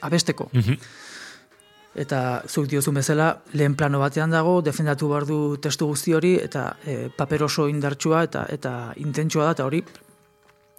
abesteko. 0.00 0.50
Mm 0.52 0.80
Eta 1.98 2.44
zuk 2.46 2.68
diozun 2.70 2.94
bezala, 2.94 3.40
lehen 3.58 3.72
plano 3.74 3.98
batean 3.98 4.30
dago, 4.30 4.60
defendatu 4.62 5.08
behar 5.10 5.24
du 5.26 5.56
testu 5.58 5.88
guzti 5.88 6.12
hori, 6.14 6.36
eta 6.38 6.76
e, 6.86 7.08
paper 7.10 7.42
oso 7.48 7.64
indartsua 7.66 8.20
eta 8.28 8.44
eta 8.54 8.92
intentsua 9.02 9.48
da, 9.48 9.54
eta 9.56 9.64
hori, 9.66 9.80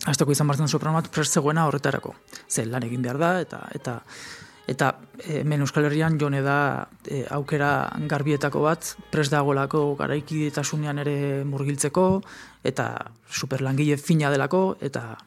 hasteko 0.06 0.32
izan 0.32 0.48
bartzen 0.48 0.72
soprano 0.72 0.96
bat, 0.96 1.10
prest 1.12 1.36
zegoena 1.36 1.66
horretarako. 1.68 2.14
Ze 2.48 2.64
lan 2.70 2.86
egin 2.88 3.02
behar 3.04 3.20
da, 3.20 3.34
eta 3.42 3.60
eta 3.76 3.98
eta 4.70 4.94
e, 5.18 5.42
hemen 5.42 5.66
Euskal 5.66 5.88
Herrian 5.90 6.20
jone 6.22 6.42
da 6.46 6.88
e, 7.08 7.24
aukera 7.34 7.90
garbietako 8.12 8.62
bat, 8.68 8.94
prest 9.12 9.34
dagolako 9.34 9.96
garaikidetasunean 10.00 11.02
ere 11.06 11.16
murgiltzeko, 11.50 12.06
eta 12.64 12.92
superlangile 13.26 13.98
fina 13.98 14.30
delako, 14.32 14.78
eta 14.86 15.18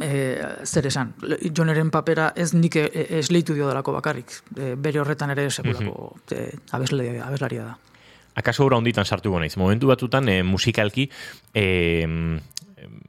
e, 0.00 0.38
zer 0.64 0.88
esan, 0.90 1.12
joneren 1.50 1.90
papera 1.90 2.30
ez 2.36 2.52
nik 2.54 2.78
e, 2.78 2.86
e, 2.92 3.06
esleitu 3.18 3.58
dio 3.58 3.68
dalako 3.68 3.96
bakarrik, 3.98 4.38
e, 4.56 4.74
bere 4.76 5.02
horretan 5.02 5.34
ere 5.34 5.50
sekulako 5.50 6.14
mm 6.14 6.34
-hmm. 6.34 7.22
abeslaria 7.26 7.64
da. 7.64 7.76
Akaso 8.38 8.62
gura 8.62 8.76
honditan 8.76 9.04
sartu 9.04 9.30
gonaiz, 9.30 9.56
momentu 9.56 9.88
batutan 9.88 10.28
e, 10.28 10.42
musikalki, 10.42 11.10
e, 11.54 12.06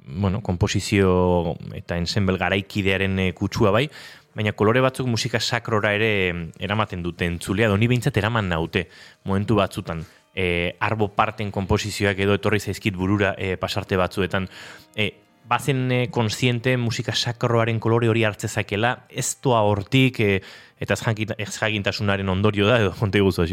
bueno, 0.08 0.42
komposizio 0.42 1.56
eta 1.74 1.98
ensemble 1.98 2.38
garaikidearen 2.38 3.20
e, 3.20 3.34
kutsua 3.38 3.72
bai, 3.72 3.90
baina 4.36 4.54
kolore 4.54 4.82
batzuk 4.82 5.08
musika 5.08 5.40
sakrora 5.40 5.94
ere 5.98 6.52
eramaten 6.60 7.04
dute 7.04 7.26
entzulea, 7.26 7.70
doni 7.70 7.88
behintzat 7.88 8.18
eraman 8.18 8.50
naute 8.50 8.88
momentu 9.26 9.60
batzutan. 9.60 10.06
E, 10.36 10.76
arbo 10.80 11.10
parten 11.16 11.50
komposizioak 11.52 12.20
edo 12.22 12.36
etorri 12.38 12.60
zaizkit 12.60 12.96
burura 12.96 13.34
e, 13.38 13.56
pasarte 13.58 13.98
batzuetan. 14.00 14.48
E, 14.96 15.10
bazen 15.50 15.92
e, 15.92 16.00
konsiente 16.14 16.78
musika 16.78 17.16
sakroaren 17.16 17.80
kolore 17.82 18.08
hori 18.08 18.24
hartzezakela, 18.24 18.94
ez 19.10 19.34
toa 19.42 19.64
hortik, 19.66 20.20
e, 20.22 20.40
eta 20.80 20.96
ez 21.38 21.52
jagintasunaren 21.58 22.30
ondorio 22.30 22.70
da, 22.70 22.80
edo 22.80 22.94
konte 23.00 23.20
guzu 23.20 23.48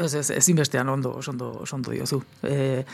Ez, 0.00 0.14
ez, 0.14 0.30
ez 0.30 0.48
inbestean 0.48 0.88
ondo, 0.88 1.18
ondo, 1.28 1.64
ondo 1.72 1.90
diozu. 1.90 2.22
E, 2.42 2.84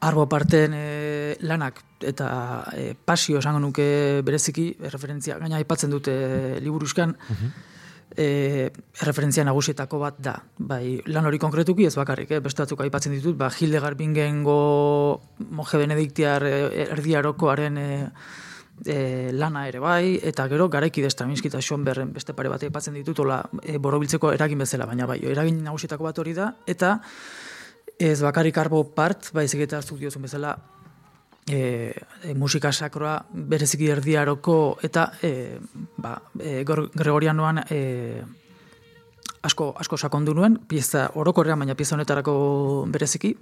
arbo 0.00 0.28
parten 0.28 0.74
e, 0.74 1.36
lanak 1.40 1.82
eta 2.00 2.28
e, 2.76 2.92
pasio 2.94 3.38
esango 3.38 3.58
nuke 3.62 4.22
bereziki, 4.24 4.70
referentzia, 4.92 5.38
gaina 5.38 5.58
aipatzen 5.58 5.90
dute 5.90 6.14
liburuzkan, 6.62 7.16
uh 7.18 7.50
e, 8.16 8.70
referentzia 9.02 9.44
nagusietako 9.44 10.00
bat 10.02 10.18
da. 10.22 10.34
Bai, 10.58 10.98
lan 11.12 11.28
hori 11.28 11.38
konkretuki 11.38 11.86
ez 11.86 11.94
bakarrik, 11.98 12.32
eh? 12.32 12.42
beste 12.44 12.64
batzuk 12.64 12.82
aipatzen 12.84 13.14
ditut, 13.14 13.36
ba, 13.38 13.50
Hildegard 13.50 13.98
Bingengo 13.98 14.58
monje 15.50 15.80
benediktiar 15.80 16.46
e, 16.46 16.54
erdiarokoaren 16.88 17.78
e, 17.78 17.88
e, 18.86 18.98
lana 19.32 19.66
ere 19.68 19.82
bai, 19.82 20.18
eta 20.22 20.48
gero 20.50 20.68
garaiki 20.68 21.04
desta 21.04 21.26
minskita 21.26 21.60
berren 21.84 22.12
beste 22.12 22.34
pare 22.34 22.48
bat 22.48 22.62
aipatzen 22.62 22.94
ditut, 22.94 23.20
ola, 23.20 23.42
e, 23.62 23.78
borobiltzeko 23.78 24.32
eragin 24.32 24.58
bezala, 24.58 24.86
baina 24.86 25.06
bai, 25.06 25.20
eragin 25.22 25.62
nagusietako 25.62 26.04
bat 26.04 26.18
hori 26.18 26.34
da, 26.34 26.54
eta 26.66 26.98
ez 27.98 28.20
bakarrik 28.22 28.58
arbo 28.58 28.84
part, 28.94 29.32
bai, 29.34 29.48
zegeta 29.48 29.78
hartzuk 29.78 29.98
diozun 29.98 30.22
bezala, 30.22 30.54
e, 31.50 31.92
musika 32.36 32.72
sakroa 32.72 33.18
bereziki 33.32 33.88
erdiaroko 33.90 34.78
eta 34.84 35.10
e, 35.22 35.58
ba, 35.96 36.14
e, 36.38 36.62
Gregorianoan 36.64 37.64
e, 37.70 37.80
asko, 39.42 39.72
asko 39.78 39.96
sakondu 39.96 40.34
nuen, 40.34 40.60
pieza 40.68 41.08
orokorrean, 41.14 41.58
baina 41.58 41.76
pieza 41.78 41.96
honetarako 41.96 42.86
bereziki, 42.92 43.34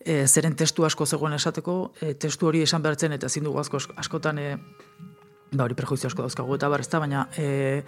e, 0.00 0.22
zeren 0.26 0.56
testu 0.56 0.86
asko 0.86 1.06
zegoen 1.06 1.36
esateko, 1.36 1.76
e, 2.00 2.14
testu 2.14 2.48
hori 2.48 2.62
esan 2.62 2.84
behartzen 2.84 3.16
eta 3.16 3.28
zindu 3.28 3.56
asko, 3.60 3.82
askotan 3.96 4.38
e, 4.38 4.50
ba 5.52 5.64
hori 5.64 5.74
perjuizio 5.78 6.10
asko 6.10 6.26
dauzkagu 6.26 6.56
eta 6.56 6.68
bar, 6.68 6.82
baina 7.00 7.28
e, 7.36 7.82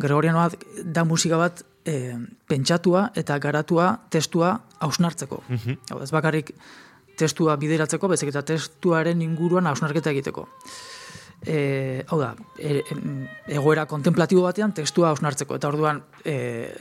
Gregorianoa 0.00 0.50
da 0.84 1.04
musika 1.04 1.36
bat 1.40 1.64
e, 1.84 2.16
pentsatua 2.48 3.10
eta 3.14 3.38
garatua 3.38 3.92
testua 4.10 4.58
hausnartzeko. 4.80 5.42
Mm 5.48 6.02
Ez 6.02 6.10
bakarrik 6.10 6.54
testua 7.20 7.56
bideratzeko, 7.60 8.08
bezik 8.08 8.30
eta 8.32 8.42
testuaren 8.42 9.20
inguruan 9.22 9.66
hausnarketa 9.66 10.10
egiteko. 10.14 10.46
E, 11.40 12.04
hau 12.08 12.18
da, 12.20 12.34
e, 12.60 12.82
egoera 13.48 13.86
kontemplatibo 13.88 14.42
batean 14.44 14.74
testua 14.76 15.08
hausnartzeko, 15.08 15.56
eta 15.56 15.68
orduan 15.68 16.02
e, 16.24 16.34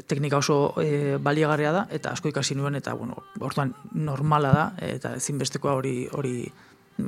teknika 0.07 0.39
oso 0.39 0.73
e, 0.83 1.17
baliagarria 1.23 1.71
da, 1.75 1.85
eta 1.95 2.11
asko 2.15 2.31
ikasi 2.31 2.57
nuen, 2.59 2.75
eta 2.75 2.93
bueno, 2.99 3.23
orduan 3.39 3.73
normala 3.95 4.51
da, 4.55 4.65
eta 4.83 5.15
ezinbestekoa 5.19 5.77
hori 5.79 5.95
hori 6.11 6.49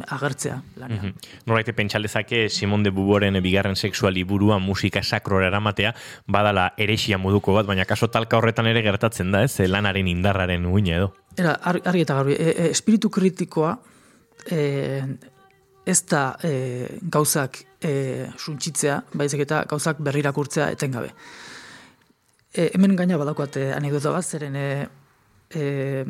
agertzea 0.08 0.62
lanean. 0.76 1.06
Mm 1.06 1.10
-hmm. 1.12 1.46
Noraite 1.46 1.74
pentsaldezake 1.74 2.50
Simon 2.50 2.84
de 2.84 2.90
Buboren 2.90 3.42
bigarren 3.44 3.76
sexuali 3.76 4.24
burua 4.24 4.60
musika 4.60 5.04
sakrora 5.04 5.48
eramatea 5.48 5.94
badala 6.28 6.74
eresia 6.78 7.18
moduko 7.18 7.54
bat, 7.54 7.66
baina 7.66 7.86
kaso 7.86 8.08
talka 8.08 8.38
horretan 8.38 8.68
ere 8.68 8.82
gertatzen 8.82 9.32
da, 9.32 9.44
ez? 9.44 9.60
Lanaren 9.60 10.08
indarraren 10.08 10.66
uine 10.66 10.96
edo. 10.96 11.14
Era, 11.38 11.54
argi 11.64 12.02
eta 12.02 12.16
garbi, 12.16 12.34
e, 12.34 12.50
e, 12.50 12.70
espiritu 12.72 13.10
kritikoa 13.10 13.80
e, 14.52 15.04
ez 15.86 16.06
da 16.06 16.38
e, 16.44 16.88
gauzak 17.02 17.64
e, 17.82 18.28
suntxitzea, 18.38 19.02
baizik 19.14 19.46
eta 19.48 19.64
gauzak 19.70 20.02
berrirakurtzea 20.04 20.70
etengabe. 20.72 21.14
E, 22.54 22.70
hemen 22.76 22.96
gaina 22.96 23.18
badakoate 23.18 23.72
anekdota 23.74 24.12
bat, 24.12 24.26
zeren 24.26 24.56
e, 24.56 24.68
e, 25.56 26.06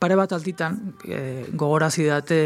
pare 0.00 0.16
bat 0.16 0.32
altitan 0.32 0.76
e, 1.04 1.46
gogorazi 1.52 2.06
date 2.08 2.40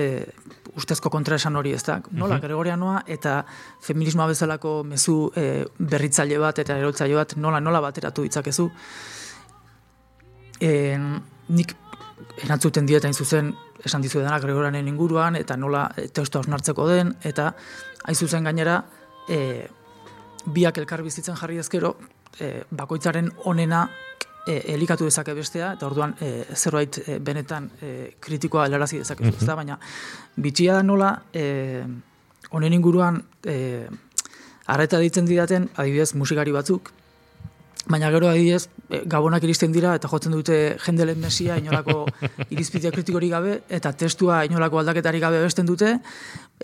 ustezko 0.74 1.10
kontraesan 1.10 1.54
hori 1.56 1.72
ez 1.76 1.84
da. 1.86 2.00
Nola, 2.10 2.38
mm 2.38 2.42
Gregorianoa 2.42 3.02
eta 3.06 3.36
feminismoa 3.86 4.26
bezalako 4.32 4.80
mezu 4.90 5.30
e, 5.38 5.62
berritzaile 5.78 6.40
bat 6.42 6.58
eta 6.58 6.78
erotzaile 6.82 7.14
bat 7.20 7.36
nola 7.36 7.60
nola 7.62 7.80
bateratu 7.84 8.26
ditzakezu. 8.26 8.66
E, 10.60 10.72
nik 11.54 11.76
erantzuten 12.42 12.86
dieta 12.86 13.12
zuzen 13.12 13.52
esan 13.84 14.02
dizu 14.02 14.20
dena 14.20 14.40
Gregorianen 14.40 14.88
inguruan 14.88 15.36
eta 15.36 15.56
nola 15.56 15.86
e, 15.96 16.08
testu 16.08 16.40
hausnartzeko 16.40 16.88
den 16.88 17.14
eta 17.22 17.52
hain 18.04 18.16
zuzen 18.16 18.44
gainera 18.44 18.82
e, 19.28 19.68
biak 20.46 20.78
elkar 20.78 21.02
bizitzen 21.02 21.36
jarri 21.36 21.58
ezkero 21.62 21.94
e, 22.40 22.64
bakoitzaren 22.70 23.30
onena 23.44 23.86
e, 24.46 24.60
elikatu 24.74 25.04
dezake 25.08 25.34
bestea, 25.34 25.72
eta 25.76 25.86
orduan 25.86 26.14
e, 26.20 26.32
zerbait 26.54 26.98
e, 27.04 27.18
benetan 27.18 27.70
e, 27.80 27.92
kritikoa 28.20 28.66
helarazi 28.66 29.02
dezake 29.02 29.24
mm 29.24 29.54
baina 29.56 29.78
bitxia 30.36 30.74
da 30.74 30.82
nola, 30.82 31.22
e, 31.32 31.84
honen 32.50 32.72
inguruan, 32.72 33.22
e, 33.46 33.86
arreta 34.66 34.98
ditzen 34.98 35.26
didaten, 35.26 35.68
adibidez 35.76 36.14
musikari 36.14 36.52
batzuk, 36.52 36.92
Baina 37.84 38.08
gero 38.08 38.30
adibidez, 38.30 38.70
e, 38.88 39.02
gabonak 39.04 39.44
iristen 39.44 39.72
dira 39.72 39.92
eta 39.98 40.08
jotzen 40.08 40.32
dute 40.32 40.54
jendelen 40.86 41.18
mesia 41.20 41.58
inolako 41.60 42.06
irizpidea 42.54 42.92
kritikorik 42.94 43.34
gabe 43.34 43.58
eta 43.68 43.92
testua 43.92 44.40
inolako 44.48 44.80
aldaketarik 44.80 45.20
gabe 45.20 45.42
besten 45.42 45.68
dute 45.68 45.98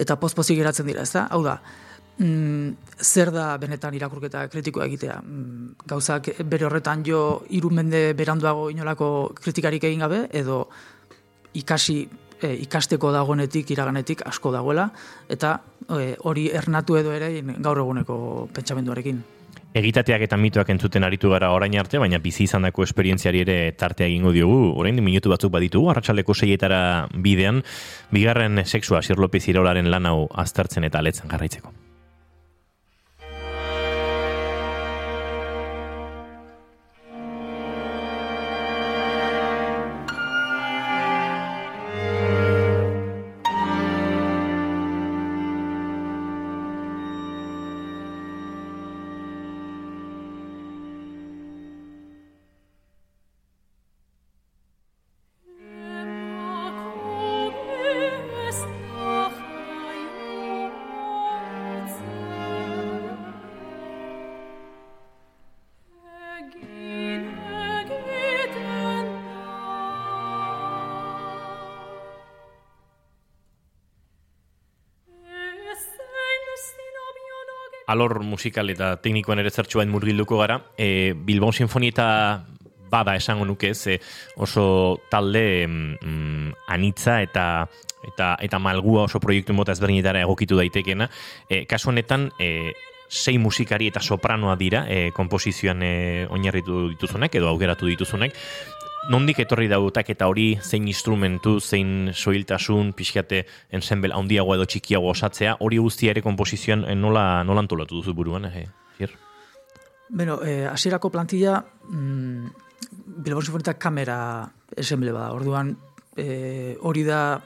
eta 0.01 0.17
pozpozik 0.17 0.57
geratzen 0.57 0.89
dira, 0.89 1.05
ezta? 1.05 1.27
Hau 1.29 1.43
da, 1.45 1.59
mm, 2.21 2.77
zer 3.01 3.33
da 3.35 3.57
benetan 3.59 3.97
irakurketa 3.97 4.47
kritikoa 4.53 4.87
egitea? 4.87 5.19
Mm, 5.25 5.75
gauzak 5.91 6.31
bere 6.45 6.69
horretan 6.69 7.05
jo 7.07 7.43
irumende 7.51 8.13
beranduago 8.15 8.69
inolako 8.71 9.11
kritikarik 9.41 9.85
egin 9.91 10.05
gabe 10.07 10.27
edo 10.31 10.63
ikasi 11.55 11.99
e, 12.41 12.55
ikasteko 12.67 13.13
dagoenetik 13.17 13.71
iraganetik 13.75 14.25
asko 14.29 14.53
dagoela 14.53 14.91
eta 15.29 15.59
e, 15.89 16.15
hori 16.25 16.49
ernatu 16.63 16.97
edo 17.01 17.13
ere 17.17 17.35
gaur 17.59 17.85
eguneko 17.85 18.17
pentsamenduarekin 18.55 19.23
egitateak 19.75 20.25
eta 20.27 20.39
mitoak 20.41 20.71
entzuten 20.75 21.05
aritu 21.07 21.31
gara 21.31 21.53
orain 21.55 21.77
arte, 21.79 21.99
baina 22.03 22.19
bizi 22.19 22.45
izandako 22.49 22.83
esperientziari 22.83 23.45
ere 23.45 23.59
tartea 23.79 24.09
egingo 24.09 24.33
diogu, 24.35 24.73
orain 24.83 24.99
minutu 25.05 25.31
batzuk 25.31 25.53
baditugu, 25.55 25.91
arratsaleko 25.93 26.35
seietara 26.35 26.81
bidean, 27.15 27.63
bigarren 28.11 28.65
sexua, 28.65 29.03
Sir 29.03 29.23
Lopez 29.23 29.47
Irolaren 29.49 29.91
lan 29.91 30.11
hau 30.11 30.27
aztertzen 30.35 30.91
eta 30.91 30.99
aletzen 30.99 31.31
garraitzeko. 31.31 31.80
Alor 77.91 78.23
musikal 78.23 78.71
eta 78.71 78.95
teknikoan 79.03 79.43
ere 79.43 79.51
zertxuain 79.51 79.91
murgilduko 79.91 80.39
gara. 80.39 80.61
E, 80.79 81.13
Bilbon 81.15 81.53
Sinfonieta 81.53 82.07
bada 82.91 83.15
esango 83.19 83.47
nuke 83.47 83.75
ze 83.75 84.01
oso 84.37 84.99
talde 85.11 85.67
mm, 85.67 86.53
anitza 86.69 87.21
eta 87.23 87.67
eta 88.07 88.37
eta 88.41 88.59
malgua 88.59 89.05
oso 89.09 89.21
proiektu 89.21 89.55
mota 89.55 89.73
ezberdinetara 89.73 90.23
egokitu 90.27 90.59
daitekena. 90.59 91.11
E, 91.49 91.65
kasu 91.67 91.91
honetan, 91.91 92.31
e, 92.39 92.73
sei 93.11 93.39
musikari 93.39 93.89
eta 93.91 94.01
sopranoa 94.01 94.55
dira 94.57 94.85
e, 94.89 95.11
komposizioan 95.11 95.83
e, 95.83 95.95
oinarritu 96.31 96.89
dituzunek 96.93 97.35
edo 97.35 97.51
augeratu 97.51 97.91
dituzunek 97.91 98.37
nondik 99.09 99.41
etorri 99.41 99.69
dautak 99.71 100.11
eta 100.13 100.29
hori 100.29 100.59
zein 100.61 100.89
instrumentu, 100.89 101.59
zein 101.61 102.11
soiltasun, 102.13 102.93
pixkate 102.93 103.45
ensemble 103.73 104.13
handiago 104.15 104.55
edo 104.55 104.67
txikiago 104.69 105.09
osatzea, 105.15 105.57
hori 105.65 105.79
guztia 105.81 106.13
ere 106.13 106.23
komposizioan 106.23 106.85
eh, 106.85 106.95
nola, 106.95 107.43
nola 107.45 107.65
antolatu 107.65 108.01
duzu 108.01 108.15
buruan, 108.15 108.51
eh, 108.51 108.67
hier? 108.99 109.15
Beno, 110.11 110.41
eh, 110.45 110.67
asierako 110.69 111.11
plantilla, 111.11 111.63
mm, 111.89 112.51
Bilbao 113.25 113.43
Sinfonita 113.43 113.79
kamera 113.79 114.19
ensemble 114.77 115.13
bada, 115.13 115.33
orduan 115.33 115.77
eh, 116.17 116.77
hori 116.81 117.05
da 117.05 117.41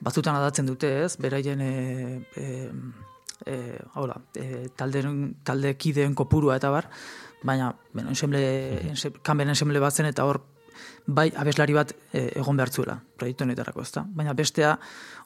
batzutan 0.00 0.36
adatzen 0.36 0.66
dute 0.66 0.90
ez, 1.04 1.16
beraien 1.18 1.60
eh, 1.60 2.20
eh, 2.36 2.68
eh, 3.46 3.78
hola, 3.94 4.20
eh, 4.34 4.68
talde, 4.76 5.02
talde 5.44 5.74
kideen 5.76 6.14
kopurua 6.14 6.58
eta 6.58 6.70
bar, 6.70 6.90
baina, 7.42 7.72
bueno, 7.92 8.10
ensemble, 8.10 8.42
ensemble, 8.90 9.22
kamera 9.22 9.54
ensemble 9.54 9.80
bat 9.80 9.94
zen 9.94 10.10
eta 10.10 10.26
hor 10.26 10.42
bai 11.06 11.28
abeslari 11.36 11.74
bat 11.76 11.92
e, 12.12 12.28
egon 12.40 12.56
behartzuela 12.58 12.98
proiektu 13.18 13.44
honetarako, 13.44 13.82
ezta? 13.82 14.04
Baina 14.14 14.34
bestea 14.36 14.74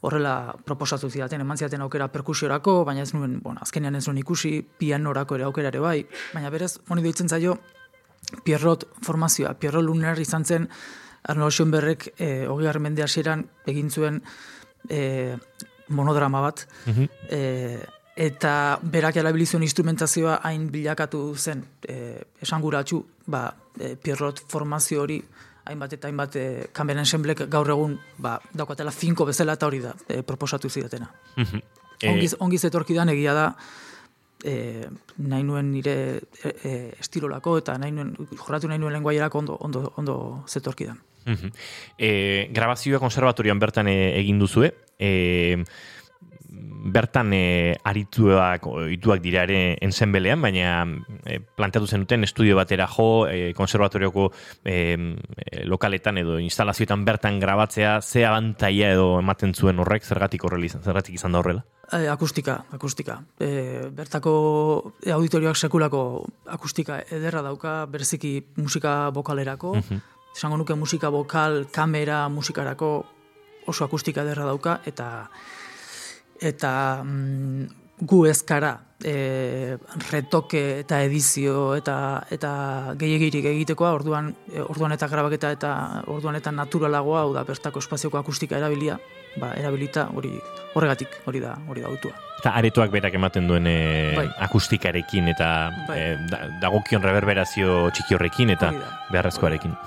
horrela 0.03 0.55
proposatu 0.65 1.11
zidaten, 1.11 1.41
eman 1.45 1.59
zidaten 1.59 1.83
aukera 1.85 2.09
perkusiorako, 2.13 2.83
baina 2.89 3.03
ez 3.03 3.13
nuen, 3.15 3.39
bueno, 3.43 3.61
azkenean 3.63 3.97
ez 3.97 4.07
nuen 4.07 4.19
ikusi, 4.23 4.61
pianorako 4.79 5.39
ere 5.39 5.49
aukera 5.49 5.73
ere 5.73 5.83
bai, 5.83 5.99
baina 6.35 6.51
berez, 6.51 6.77
honi 6.89 7.05
doitzen 7.05 7.29
zaio, 7.29 7.59
Pierrot 8.45 8.87
formazioa, 9.03 9.55
Pierrot 9.61 9.85
Luner 9.85 10.19
izan 10.23 10.45
zen, 10.45 10.69
Arno 11.29 11.51
Schoenberrek 11.51 12.13
e, 12.17 12.47
hogi 12.51 12.79
mende 12.79 13.03
hasieran 13.03 13.45
egin 13.67 13.91
zuen 13.91 14.23
e, 14.89 15.37
monodrama 15.89 16.41
bat, 16.41 16.67
mm 16.87 17.99
eta 18.17 18.79
berak 18.83 19.17
erabilizuen 19.17 19.63
instrumentazioa 19.65 20.41
hain 20.45 20.67
bilakatu 20.73 21.35
zen 21.37 21.65
e, 21.89 22.21
esanguratsu, 22.43 23.01
ba, 23.27 23.47
e, 23.81 23.95
Pierrot 23.97 24.43
formazio 24.49 25.03
hori 25.03 25.23
hainbat 25.65 25.95
eta 25.97 26.11
hainbat 26.11 26.37
e, 26.37 26.47
kanberen 26.75 27.05
ensemblek 27.05 27.47
gaur 27.51 27.71
egun 27.73 27.95
ba, 28.19 28.39
daukatela 28.53 28.93
finko 28.93 29.27
bezala 29.29 29.57
eta 29.57 29.69
hori 29.71 29.81
da 29.85 29.95
e, 30.09 30.23
proposatu 30.23 30.71
zidatena. 30.71 31.11
Mm 31.37 31.63
ongiz, 32.03 32.33
ongiz 32.43 32.65
etorkidan 32.67 33.13
egia 33.13 33.31
da 33.31 33.43
e, 34.43 34.89
nahi 35.23 35.45
nuen 35.47 35.69
nire 35.71 35.95
e, 36.19 36.51
e, 36.51 36.73
estilolako 36.99 37.61
eta 37.61 37.77
nahi 37.79 37.95
nuen, 37.95 38.11
jorratu 38.33 38.67
nahi 38.67 38.81
nuen 38.83 38.97
lenguaierako 38.97 39.39
ondo, 39.39 39.59
ondo, 39.63 39.85
ondo 40.03 40.17
zetorkidan. 40.49 40.99
Mm 41.31 41.53
e, 41.97 42.49
grabazioa 42.51 42.99
konservatorian 42.99 43.63
bertan 43.63 43.89
egin 43.93 44.43
duzue, 44.43 44.73
e, 44.99 45.63
bertan 46.53 47.33
e, 47.33 47.77
arituak 47.85 48.67
ituak 48.93 49.23
dira 49.23 49.45
ere 49.47 49.79
ensenbelean, 49.81 50.43
baina 50.43 50.85
e, 51.25 51.39
planteatu 51.41 51.87
zenuten 51.87 52.27
estudio 52.27 52.57
batera 52.59 52.89
jo, 52.91 53.27
e, 53.31 53.53
konservatorioko 53.57 54.29
e, 54.65 54.97
lokaletan 55.65 56.19
edo 56.23 56.39
instalazioetan 56.43 57.05
bertan 57.07 57.41
grabatzea, 57.41 58.01
ze 58.03 58.27
abantaia 58.27 58.93
edo 58.93 59.21
ematen 59.21 59.55
zuen 59.55 59.81
horrek, 59.81 60.05
zergatik 60.05 60.45
horrela 60.45 60.69
izan, 60.69 60.83
zergatik 60.83 61.17
izan 61.17 61.33
da 61.33 61.43
horrela? 61.43 61.65
E, 61.93 62.09
akustika, 62.09 62.59
akustika. 62.73 63.21
E, 63.41 63.89
bertako 63.95 64.35
auditorioak 65.15 65.57
sekulako 65.57 66.03
akustika 66.51 67.03
ederra 67.11 67.43
dauka, 67.47 67.83
bereziki 67.87 68.41
musika 68.57 69.11
bokalerako, 69.15 69.79
uh 69.79 70.03
esango 70.33 70.57
nuke 70.57 70.75
musika 70.75 71.11
bokal, 71.13 71.67
kamera, 71.69 72.29
musikarako 72.33 73.05
oso 73.69 73.85
akustika 73.85 74.23
ederra 74.25 74.47
dauka, 74.49 74.79
eta 74.89 75.29
eta 76.43 76.73
mm, 77.05 77.67
gu 78.03 78.25
ezkara 78.27 78.73
e, 79.05 79.77
retoke 80.11 80.63
eta 80.83 81.01
edizio 81.07 81.75
eta 81.79 81.97
eta 82.35 82.53
gehiagirik 82.99 83.47
egitekoa 83.53 83.93
orduan 83.95 84.33
e, 84.51 84.63
orduan 84.63 84.95
eta 84.97 85.09
grabaketa 85.11 85.53
eta 85.55 85.73
orduan 86.11 86.39
eta 86.39 86.53
naturalagoa 86.55 87.25
hau 87.27 87.35
da 87.35 87.45
bertako 87.49 87.83
espazioko 87.83 88.19
akustika 88.19 88.59
erabilia 88.59 88.99
ba 89.41 89.53
erabilita 89.57 90.09
hori 90.15 90.33
horregatik 90.75 91.21
hori 91.27 91.41
da 91.41 91.57
hori 91.69 91.85
da 91.85 91.93
autua 91.93 92.17
eta 92.41 92.55
aretoak 92.59 92.91
berak 92.91 93.15
ematen 93.15 93.47
duen 93.49 93.67
e, 93.67 93.77
bai. 94.17 94.27
akustikarekin 94.49 95.31
eta 95.35 95.53
bai. 95.89 96.01
e, 96.01 96.49
dagokion 96.65 97.03
reverberazio 97.03 97.87
txiki 97.95 98.19
horrekin 98.19 98.57
eta 98.57 98.73
beharrezkoarekin 99.13 99.79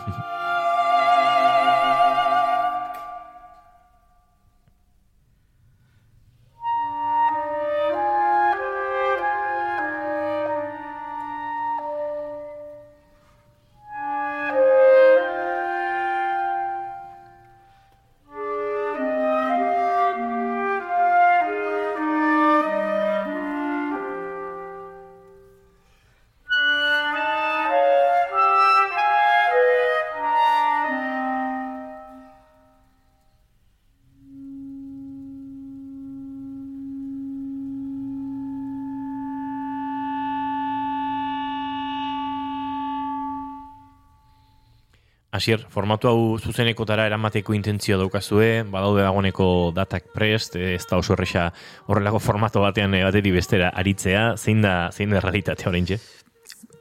Asier, 45.36 45.66
formatu 45.70 46.08
hau 46.08 46.20
zuzenekotara 46.40 47.06
eramateko 47.10 47.54
intentzio 47.54 47.98
daukazue, 48.00 48.64
badaude 48.72 49.04
dagoeneko 49.04 49.72
datak 49.76 50.12
prest, 50.14 50.56
ez 50.56 50.86
da 50.90 50.98
oso 51.02 51.14
erresa 51.14 51.50
horrelako 51.88 52.20
formato 52.20 52.62
batean 52.64 52.96
bateri 53.04 53.34
bestera 53.36 53.74
aritzea, 53.76 54.36
zein 54.38 54.62
da, 54.64 54.92
zein 54.96 55.12
da 55.12 55.24
realitatea 55.24 55.70
orain 55.70 55.90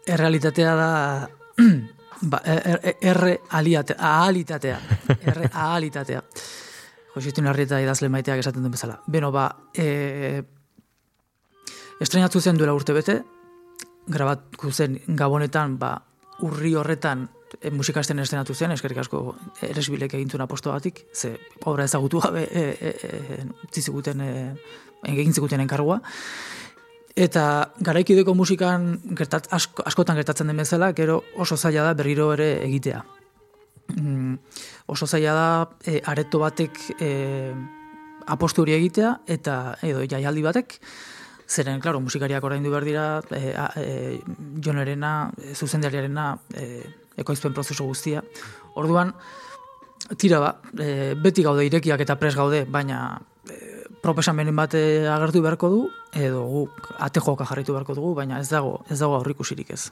errealitatea 0.07 0.75
da 0.77 1.29
ba, 2.31 2.41
er, 2.45 2.81
er, 2.83 2.97
erre 3.01 3.39
aliate, 3.51 3.97
ahalitatea. 3.99 4.79
Erre 5.31 5.49
ahalitatea. 5.53 6.23
Jositun 7.15 7.47
Arrieta 7.47 7.79
idazle 7.81 8.11
maiteak 8.11 8.43
esaten 8.43 8.65
duen 8.65 8.75
bezala. 8.75 8.99
Beno, 9.07 9.31
ba, 9.33 9.47
e, 9.77 10.43
estrenatu 12.03 12.41
zen 12.41 12.59
duela 12.59 12.75
urte 12.75 12.97
bete, 12.97 13.21
grabatu 14.11 14.73
zen 14.73 14.99
gabonetan, 15.07 15.79
ba, 15.79 15.95
urri 16.43 16.75
horretan 16.75 17.29
e, 17.61 17.71
musikasten 17.71 18.19
estrenatu 18.23 18.55
zen, 18.55 18.73
eskerrik 18.75 19.03
asko 19.05 19.23
eresbilek 19.63 20.15
egintzen 20.15 20.43
aposto 20.45 20.73
batik, 20.73 21.05
ze 21.15 21.37
obra 21.65 21.85
ezagutu 21.85 22.21
gabe 22.21 22.45
e, 22.51 22.65
e, 22.81 22.93
e, 22.93 23.39
ziziguten, 23.73 24.21
e, 24.21 24.33
egin 25.13 25.35
zikuten 25.35 25.61
enkargua. 25.65 26.01
Eta 27.15 27.71
garaikideko 27.79 28.35
musikan 28.35 28.97
gertat, 29.15 29.47
asko, 29.55 29.85
askotan 29.87 30.17
gertatzen 30.19 30.51
den 30.51 30.59
bezala, 30.59 30.91
gero 30.93 31.23
oso 31.39 31.57
zaila 31.57 31.85
da 31.87 31.95
berriro 31.95 32.33
ere 32.35 32.57
egitea. 32.65 33.05
Mm, 33.95 34.39
oso 34.91 35.07
zaila 35.07 35.35
da 35.39 35.49
e, 35.87 36.01
areto 36.11 36.41
batek 36.43 36.81
e, 36.99 37.11
apostu 38.27 38.65
hori 38.65 38.75
egitea, 38.75 39.19
eta 39.31 39.77
edo 39.87 40.03
jaialdi 40.11 40.43
batek, 40.43 40.79
zeren, 41.47 41.81
klaro, 41.81 42.01
musikariak 42.01 42.45
orain 42.45 42.65
du 42.65 42.73
behar 42.73 42.85
dira, 42.89 43.07
e, 43.31 43.55
e, 43.77 44.21
jonerena, 44.65 45.31
e, 45.39 45.55
zuzendariarena, 45.55 46.27
e, 46.57 46.83
ekoizpen 47.17 47.55
prozesu 47.55 47.87
guztia. 47.87 48.23
Orduan, 48.75 49.15
tira 50.17 50.41
ba, 50.41 50.57
e, 50.79 51.15
beti 51.15 51.43
gaude 51.47 51.67
irekiak 51.67 52.01
eta 52.05 52.19
pres 52.21 52.35
gaude, 52.37 52.65
baina 52.65 53.21
proposamenen 54.05 54.57
bat 54.57 54.75
agertu 54.77 55.41
beharko 55.45 55.71
du 55.73 55.81
edo 56.21 56.43
guk 56.47 56.91
ate 57.03 57.23
joka 57.25 57.47
jarritu 57.49 57.73
beharko 57.73 57.97
dugu 57.97 58.13
baina 58.19 58.39
ez 58.43 58.49
dago 58.51 58.77
ez 58.91 58.99
dago 59.01 59.17
aurrikusirik 59.17 59.71
ez. 59.75 59.89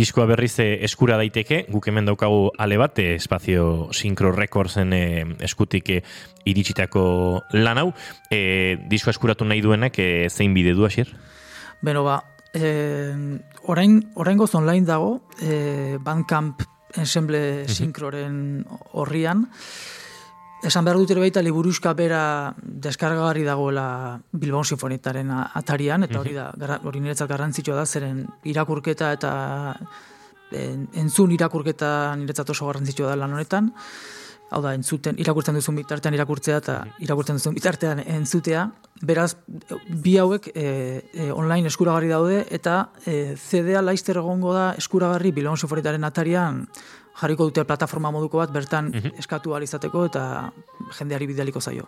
Diskoa 0.00 0.26
berriz 0.30 0.54
eh, 0.64 0.78
eskura 0.86 1.18
daiteke 1.20 1.64
guk 1.70 1.88
hemen 1.90 2.08
daukagu 2.08 2.50
ale 2.58 2.78
bat 2.80 2.98
eh, 2.98 3.14
espazio 3.18 3.90
Synchro 3.92 4.32
Recordsen 4.32 4.94
eh, 4.96 5.26
eskutik 5.46 5.92
iritsitako 6.48 7.04
lan 7.60 7.82
hau 7.82 7.88
e, 8.32 8.76
diskoa 8.88 9.12
eskuratu 9.12 9.44
nahi 9.44 9.60
duenak 9.60 10.00
zein 10.30 10.54
bide 10.56 10.74
du 10.74 10.86
hasier? 10.88 11.12
Beno 11.82 12.04
ba 12.04 12.22
e, 12.54 13.14
orain 13.62 14.00
oraingo 14.14 14.48
online 14.52 14.86
dago 14.86 15.22
e, 15.40 15.98
Bandcamp 16.02 16.62
ensemble 16.96 17.68
sinkroren 17.68 18.66
horrian 18.92 19.46
Esan 20.60 20.84
behar 20.84 20.98
dut 21.00 21.08
ere 21.08 21.22
baita 21.22 21.40
liburuzka 21.40 21.94
bera 21.96 22.52
deskargagarri 22.60 23.46
dagoela 23.46 24.20
Bilbao 24.30 24.60
Sinfonitaren 24.60 25.30
atarian, 25.32 26.04
eta 26.04 26.20
hori 26.20 26.34
da, 26.36 26.50
hori 26.84 27.00
niretzat 27.00 27.30
garrantzitsua 27.30 27.78
da, 27.78 27.86
zeren 27.86 28.26
irakurketa 28.44 29.08
eta 29.16 29.30
entzun 30.52 31.32
irakurketa 31.32 32.12
niretzat 32.20 32.52
oso 32.52 32.68
garrantzitsua 32.68 33.08
da 33.08 33.16
lan 33.22 33.38
honetan. 33.38 33.72
Hau 34.50 34.58
da, 34.64 34.72
entzuten, 34.74 35.14
irakurtzen 35.22 35.54
duzun 35.54 35.76
bitartean 35.78 36.14
irakurtzea 36.16 36.56
eta 36.58 36.76
irakurtzen 37.04 37.38
duzun 37.38 37.54
bitartean 37.54 38.00
entzutea. 38.02 38.64
Beraz, 39.06 39.36
bi 40.02 40.16
hauek 40.18 40.48
e, 40.50 40.64
e, 41.14 41.28
online 41.30 41.70
eskuragarri 41.70 42.10
daude 42.10 42.40
eta 42.50 42.80
e, 43.06 43.36
CD-a 43.38 43.82
laizter 43.84 44.18
egongo 44.18 44.52
da 44.56 44.72
eskuragarri 44.80 45.30
Bilbao 45.36 45.54
Sinfonitaren 45.56 46.04
atarian 46.04 46.64
jarriko 47.20 47.46
dute 47.50 47.64
plataforma 47.68 48.10
moduko 48.10 48.42
bat 48.42 48.52
bertan 48.54 48.90
mm 48.90 49.18
eskatu 49.20 49.54
alizateko 49.54 50.04
eta 50.08 50.24
jendeari 50.98 51.30
bidaliko 51.30 51.60
zaio. 51.60 51.86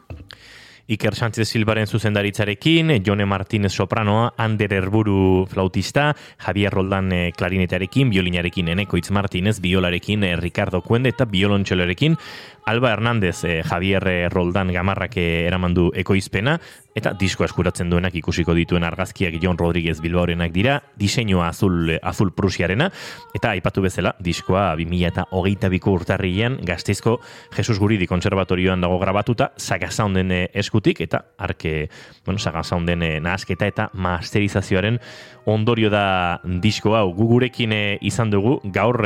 Iker 0.89 1.15
Sánchez 1.15 1.49
Silbaren 1.49 1.87
zuzendaritzarekin, 1.87 3.03
Jone 3.07 3.27
Martínez 3.27 3.73
sopranoa, 3.73 4.35
Ander 4.37 4.73
Erburu 4.73 5.47
flautista, 5.49 6.17
Javier 6.39 6.73
Roldan 6.73 7.13
eh, 7.13 7.33
klarinetearekin, 7.37 8.11
violinarekin 8.11 8.69
Eneko 8.69 8.97
Itz 8.97 9.11
Martínez, 9.11 9.61
biolarekin 9.61 10.25
eh, 10.25 10.37
Ricardo 10.37 10.83
Kuende 10.83 11.13
eta 11.15 11.25
biolontxelorekin, 11.25 12.19
Alba 12.67 12.93
Hernández, 12.93 13.45
eh, 13.45 13.63
Javier 13.63 14.29
Roldan 14.31 14.73
gamarrak 14.73 15.17
eramandu 15.17 15.91
ekoizpena, 15.95 16.59
eta 16.95 17.13
disko 17.19 17.45
eskuratzen 17.47 17.91
duenak 17.91 18.15
ikusiko 18.21 18.55
dituen 18.57 18.85
argazkiak 18.85 19.39
Jon 19.43 19.59
Rodríguez 19.59 20.01
Bilbaorenak 20.05 20.53
dira, 20.53 20.77
diseinua 20.99 21.49
azul, 21.49 21.97
azul 22.03 22.33
prusiarena, 22.37 22.91
eta 23.35 23.53
aipatu 23.57 23.85
bezala, 23.85 24.15
diskoa 24.21 24.73
2000 24.77 25.09
eta 25.09 25.27
hogeita 25.31 25.71
biko 25.73 25.95
urtarrian 25.97 26.59
gazteizko 26.63 27.19
Jesus 27.57 27.79
Guridi 27.81 28.07
konservatorioan 28.07 28.85
dago 28.85 28.99
grabatuta, 29.01 29.53
Sagazaunden 29.57 30.33
eh, 30.33 30.45
eskutik, 30.73 31.03
eta 31.05 31.21
arke, 31.37 31.91
bueno, 32.25 32.41
Sagazaunden 32.41 33.03
eh, 33.03 33.21
nahasketa 33.21 33.69
eta 33.69 33.91
masterizazioaren 33.93 34.99
ondorio 35.45 35.91
da 35.91 36.41
disko 36.45 36.97
hau. 36.97 37.13
Gugurekin 37.15 37.73
eh, 37.73 37.99
izan 38.01 38.31
dugu, 38.31 38.61
gaur, 38.65 39.03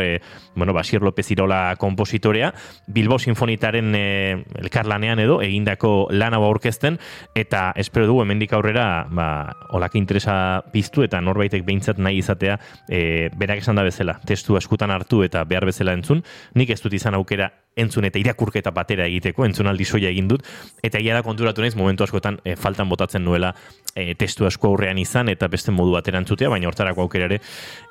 bueno, 0.55 0.73
Basier 0.73 1.03
López 1.03 1.31
Irola 1.31 1.77
kompositorea, 1.79 2.53
Bilbao 2.87 3.19
Sinfonitaren 3.19 3.95
elkarlanean 3.95 5.21
edo, 5.21 5.41
egindako 5.43 6.09
lan 6.11 6.35
hau 6.35 6.45
aurkezten, 6.45 6.99
eta 7.35 7.73
espero 7.77 8.07
dugu 8.07 8.23
hemendik 8.23 8.53
aurrera 8.53 9.07
ba 9.11 9.55
olak 9.77 9.95
interesa 9.95 10.63
piztu 10.73 11.05
eta 11.05 11.21
norbaitek 11.21 11.65
behintzat 11.67 12.01
nahi 12.03 12.21
izatea 12.23 12.59
e, 12.89 13.29
berak 13.37 13.63
esan 13.63 13.77
da 13.77 13.85
bezala 13.87 14.19
testu 14.27 14.57
eskutan 14.57 14.91
hartu 14.91 15.23
eta 15.27 15.45
behar 15.45 15.67
bezala 15.69 15.95
entzun. 15.97 16.23
Nik 16.55 16.71
ez 16.71 16.81
dut 16.83 16.95
izan 16.97 17.17
aukera 17.19 17.51
entzun 17.77 18.07
eta 18.09 18.19
irakurketa 18.19 18.73
batera 18.73 19.07
egiteko 19.07 19.45
entzunaldi 19.45 19.85
soia 19.85 20.11
egin 20.11 20.29
dut. 20.29 20.45
Eta 20.83 21.01
ia 21.03 21.15
da 21.15 21.23
konturatu 21.27 21.65
naiz 21.65 21.75
momentu 21.77 22.07
askotan 22.07 22.41
e, 22.45 22.57
faltan 22.57 22.89
botatzen 22.89 23.25
nuela 23.25 23.53
e, 23.95 24.15
testu 24.15 24.47
asko 24.47 24.73
aurrean 24.73 24.99
izan 24.99 25.29
eta 25.33 25.49
beste 25.53 25.75
modu 25.75 25.97
batera 25.97 26.19
entzutea 26.27 26.51
baina 26.51 26.69
hortarako 26.69 27.07
aukera 27.07 27.31
ere 27.31 27.41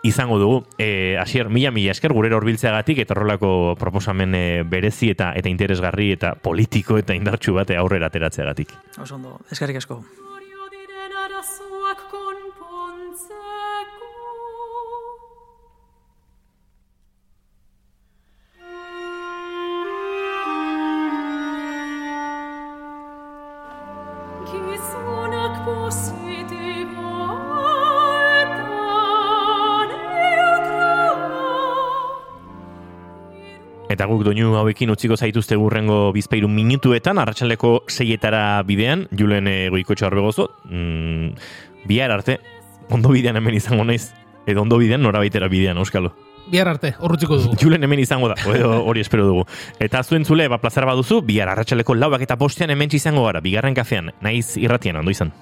izango 0.03 0.37
dugu. 0.41 0.61
E, 0.77 1.15
asier 1.21 1.49
mila 1.49 1.71
mila 1.71 1.95
esker 1.95 2.13
gure 2.13 2.33
horbiltzeagatik 2.35 2.99
eta 3.05 3.15
horrelako 3.15 3.75
proposamen 3.79 4.35
e, 4.35 4.45
berezi 4.67 5.13
eta 5.15 5.31
eta 5.39 5.49
interesgarri 5.49 6.11
eta 6.19 6.35
politiko 6.35 6.99
eta 6.99 7.15
indartsu 7.15 7.55
bate 7.55 7.79
aurrera 7.79 8.11
ateratzeagatik. 8.11 8.75
Oso 8.99 9.15
ondo, 9.15 9.39
eskerrik 9.51 9.79
asko. 9.79 10.03
Guk 34.15 34.23
doinu 34.29 34.55
hauekin 34.55 34.93
utziko 34.93 35.17
zaituzte 35.19 35.57
gurrengo 35.59 36.11
bizpeiru 36.15 36.47
minutuetan, 36.51 37.19
arratsaleko 37.19 37.81
seietara 37.91 38.61
bidean, 38.67 39.07
julen 39.15 39.49
egoiko 39.51 39.97
txarbegozo, 39.99 40.47
mm, 40.69 41.33
bihar 41.89 42.13
arte, 42.15 42.39
ondo 42.95 43.11
bidean 43.11 43.35
hemen 43.41 43.59
izango 43.59 43.83
naiz, 43.83 44.13
edo 44.47 44.63
ondo 44.63 44.79
bidean 44.79 45.03
nora 45.03 45.19
baitera 45.19 45.51
bidean, 45.51 45.81
euskalo. 45.83 46.13
Bihar 46.47 46.69
arte, 46.69 46.93
horretziko 46.99 47.39
dugu. 47.41 47.57
Julen 47.61 47.83
hemen 47.83 47.99
izango 47.99 48.29
da, 48.31 48.37
edo 48.55 48.71
hori 48.85 49.03
espero 49.03 49.25
dugu. 49.27 49.45
Eta 49.81 50.03
zuen 50.03 50.25
zule, 50.25 50.47
ba, 50.47 50.61
plazara 50.63 50.87
baduzu, 50.93 51.19
bihar 51.25 51.51
arratsaleko 51.51 51.97
lauak 51.97 52.23
eta 52.23 52.37
postean 52.39 52.71
hemen 52.71 52.93
izango 52.93 53.25
gara, 53.27 53.43
bigarren 53.43 53.75
kafean, 53.75 54.13
naiz 54.21 54.53
irratian, 54.61 55.01
ondo 55.01 55.11
izan. 55.11 55.33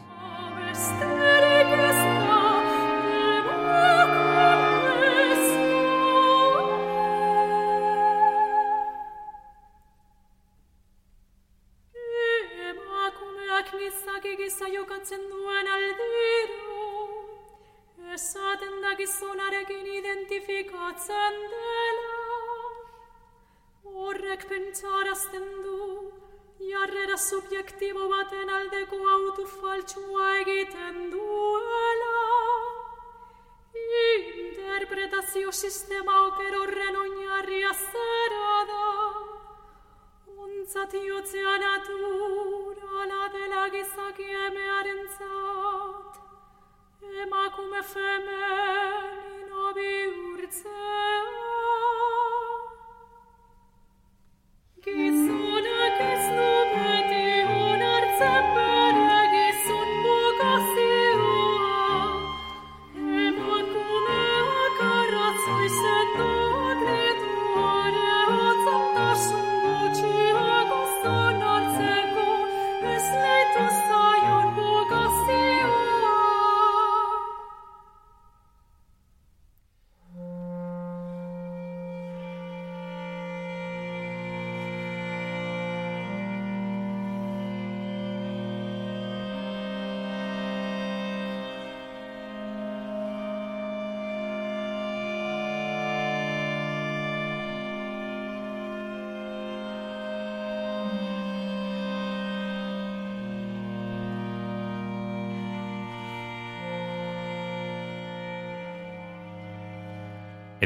Subjektibo 27.33 28.07
baten 28.11 28.49
aldeko 28.49 28.97
autu 29.15 29.45
faltsua 29.49 30.25
egiten 30.41 30.97
duela. 31.13 32.17
Interpretazio 34.43 35.51
sistema 35.51 36.17
oker 36.27 36.57
horren 36.59 36.99
oinarria 37.03 37.71
zera 37.85 38.57
da. 38.71 38.89
Ontzat 40.45 40.97
iotzea 41.01 41.55
naturala 41.65 43.23
dela 43.37 43.63
gizaki 43.77 44.29
emearen 44.47 45.01
zat. 45.17 46.21
Emakume 47.23 47.81
femenino 47.93 49.73
bihurtzea. 50.43 51.23
Gizonak 54.83 55.99
ez 56.01 56.25
Eta 58.13 58.62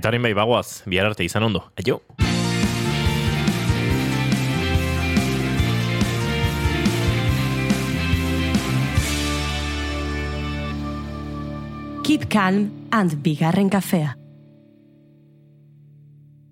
horrein 0.06 0.22
bai 0.22 0.34
bagoaz, 0.38 0.84
bihar 0.86 1.08
arte 1.10 1.24
izan 1.26 1.44
ondo. 1.48 1.64
Aio! 1.80 2.02
Keep 12.08 12.30
calm 12.32 12.72
and 12.92 13.20
bigarren 13.24 13.70
kafea. 13.70 14.17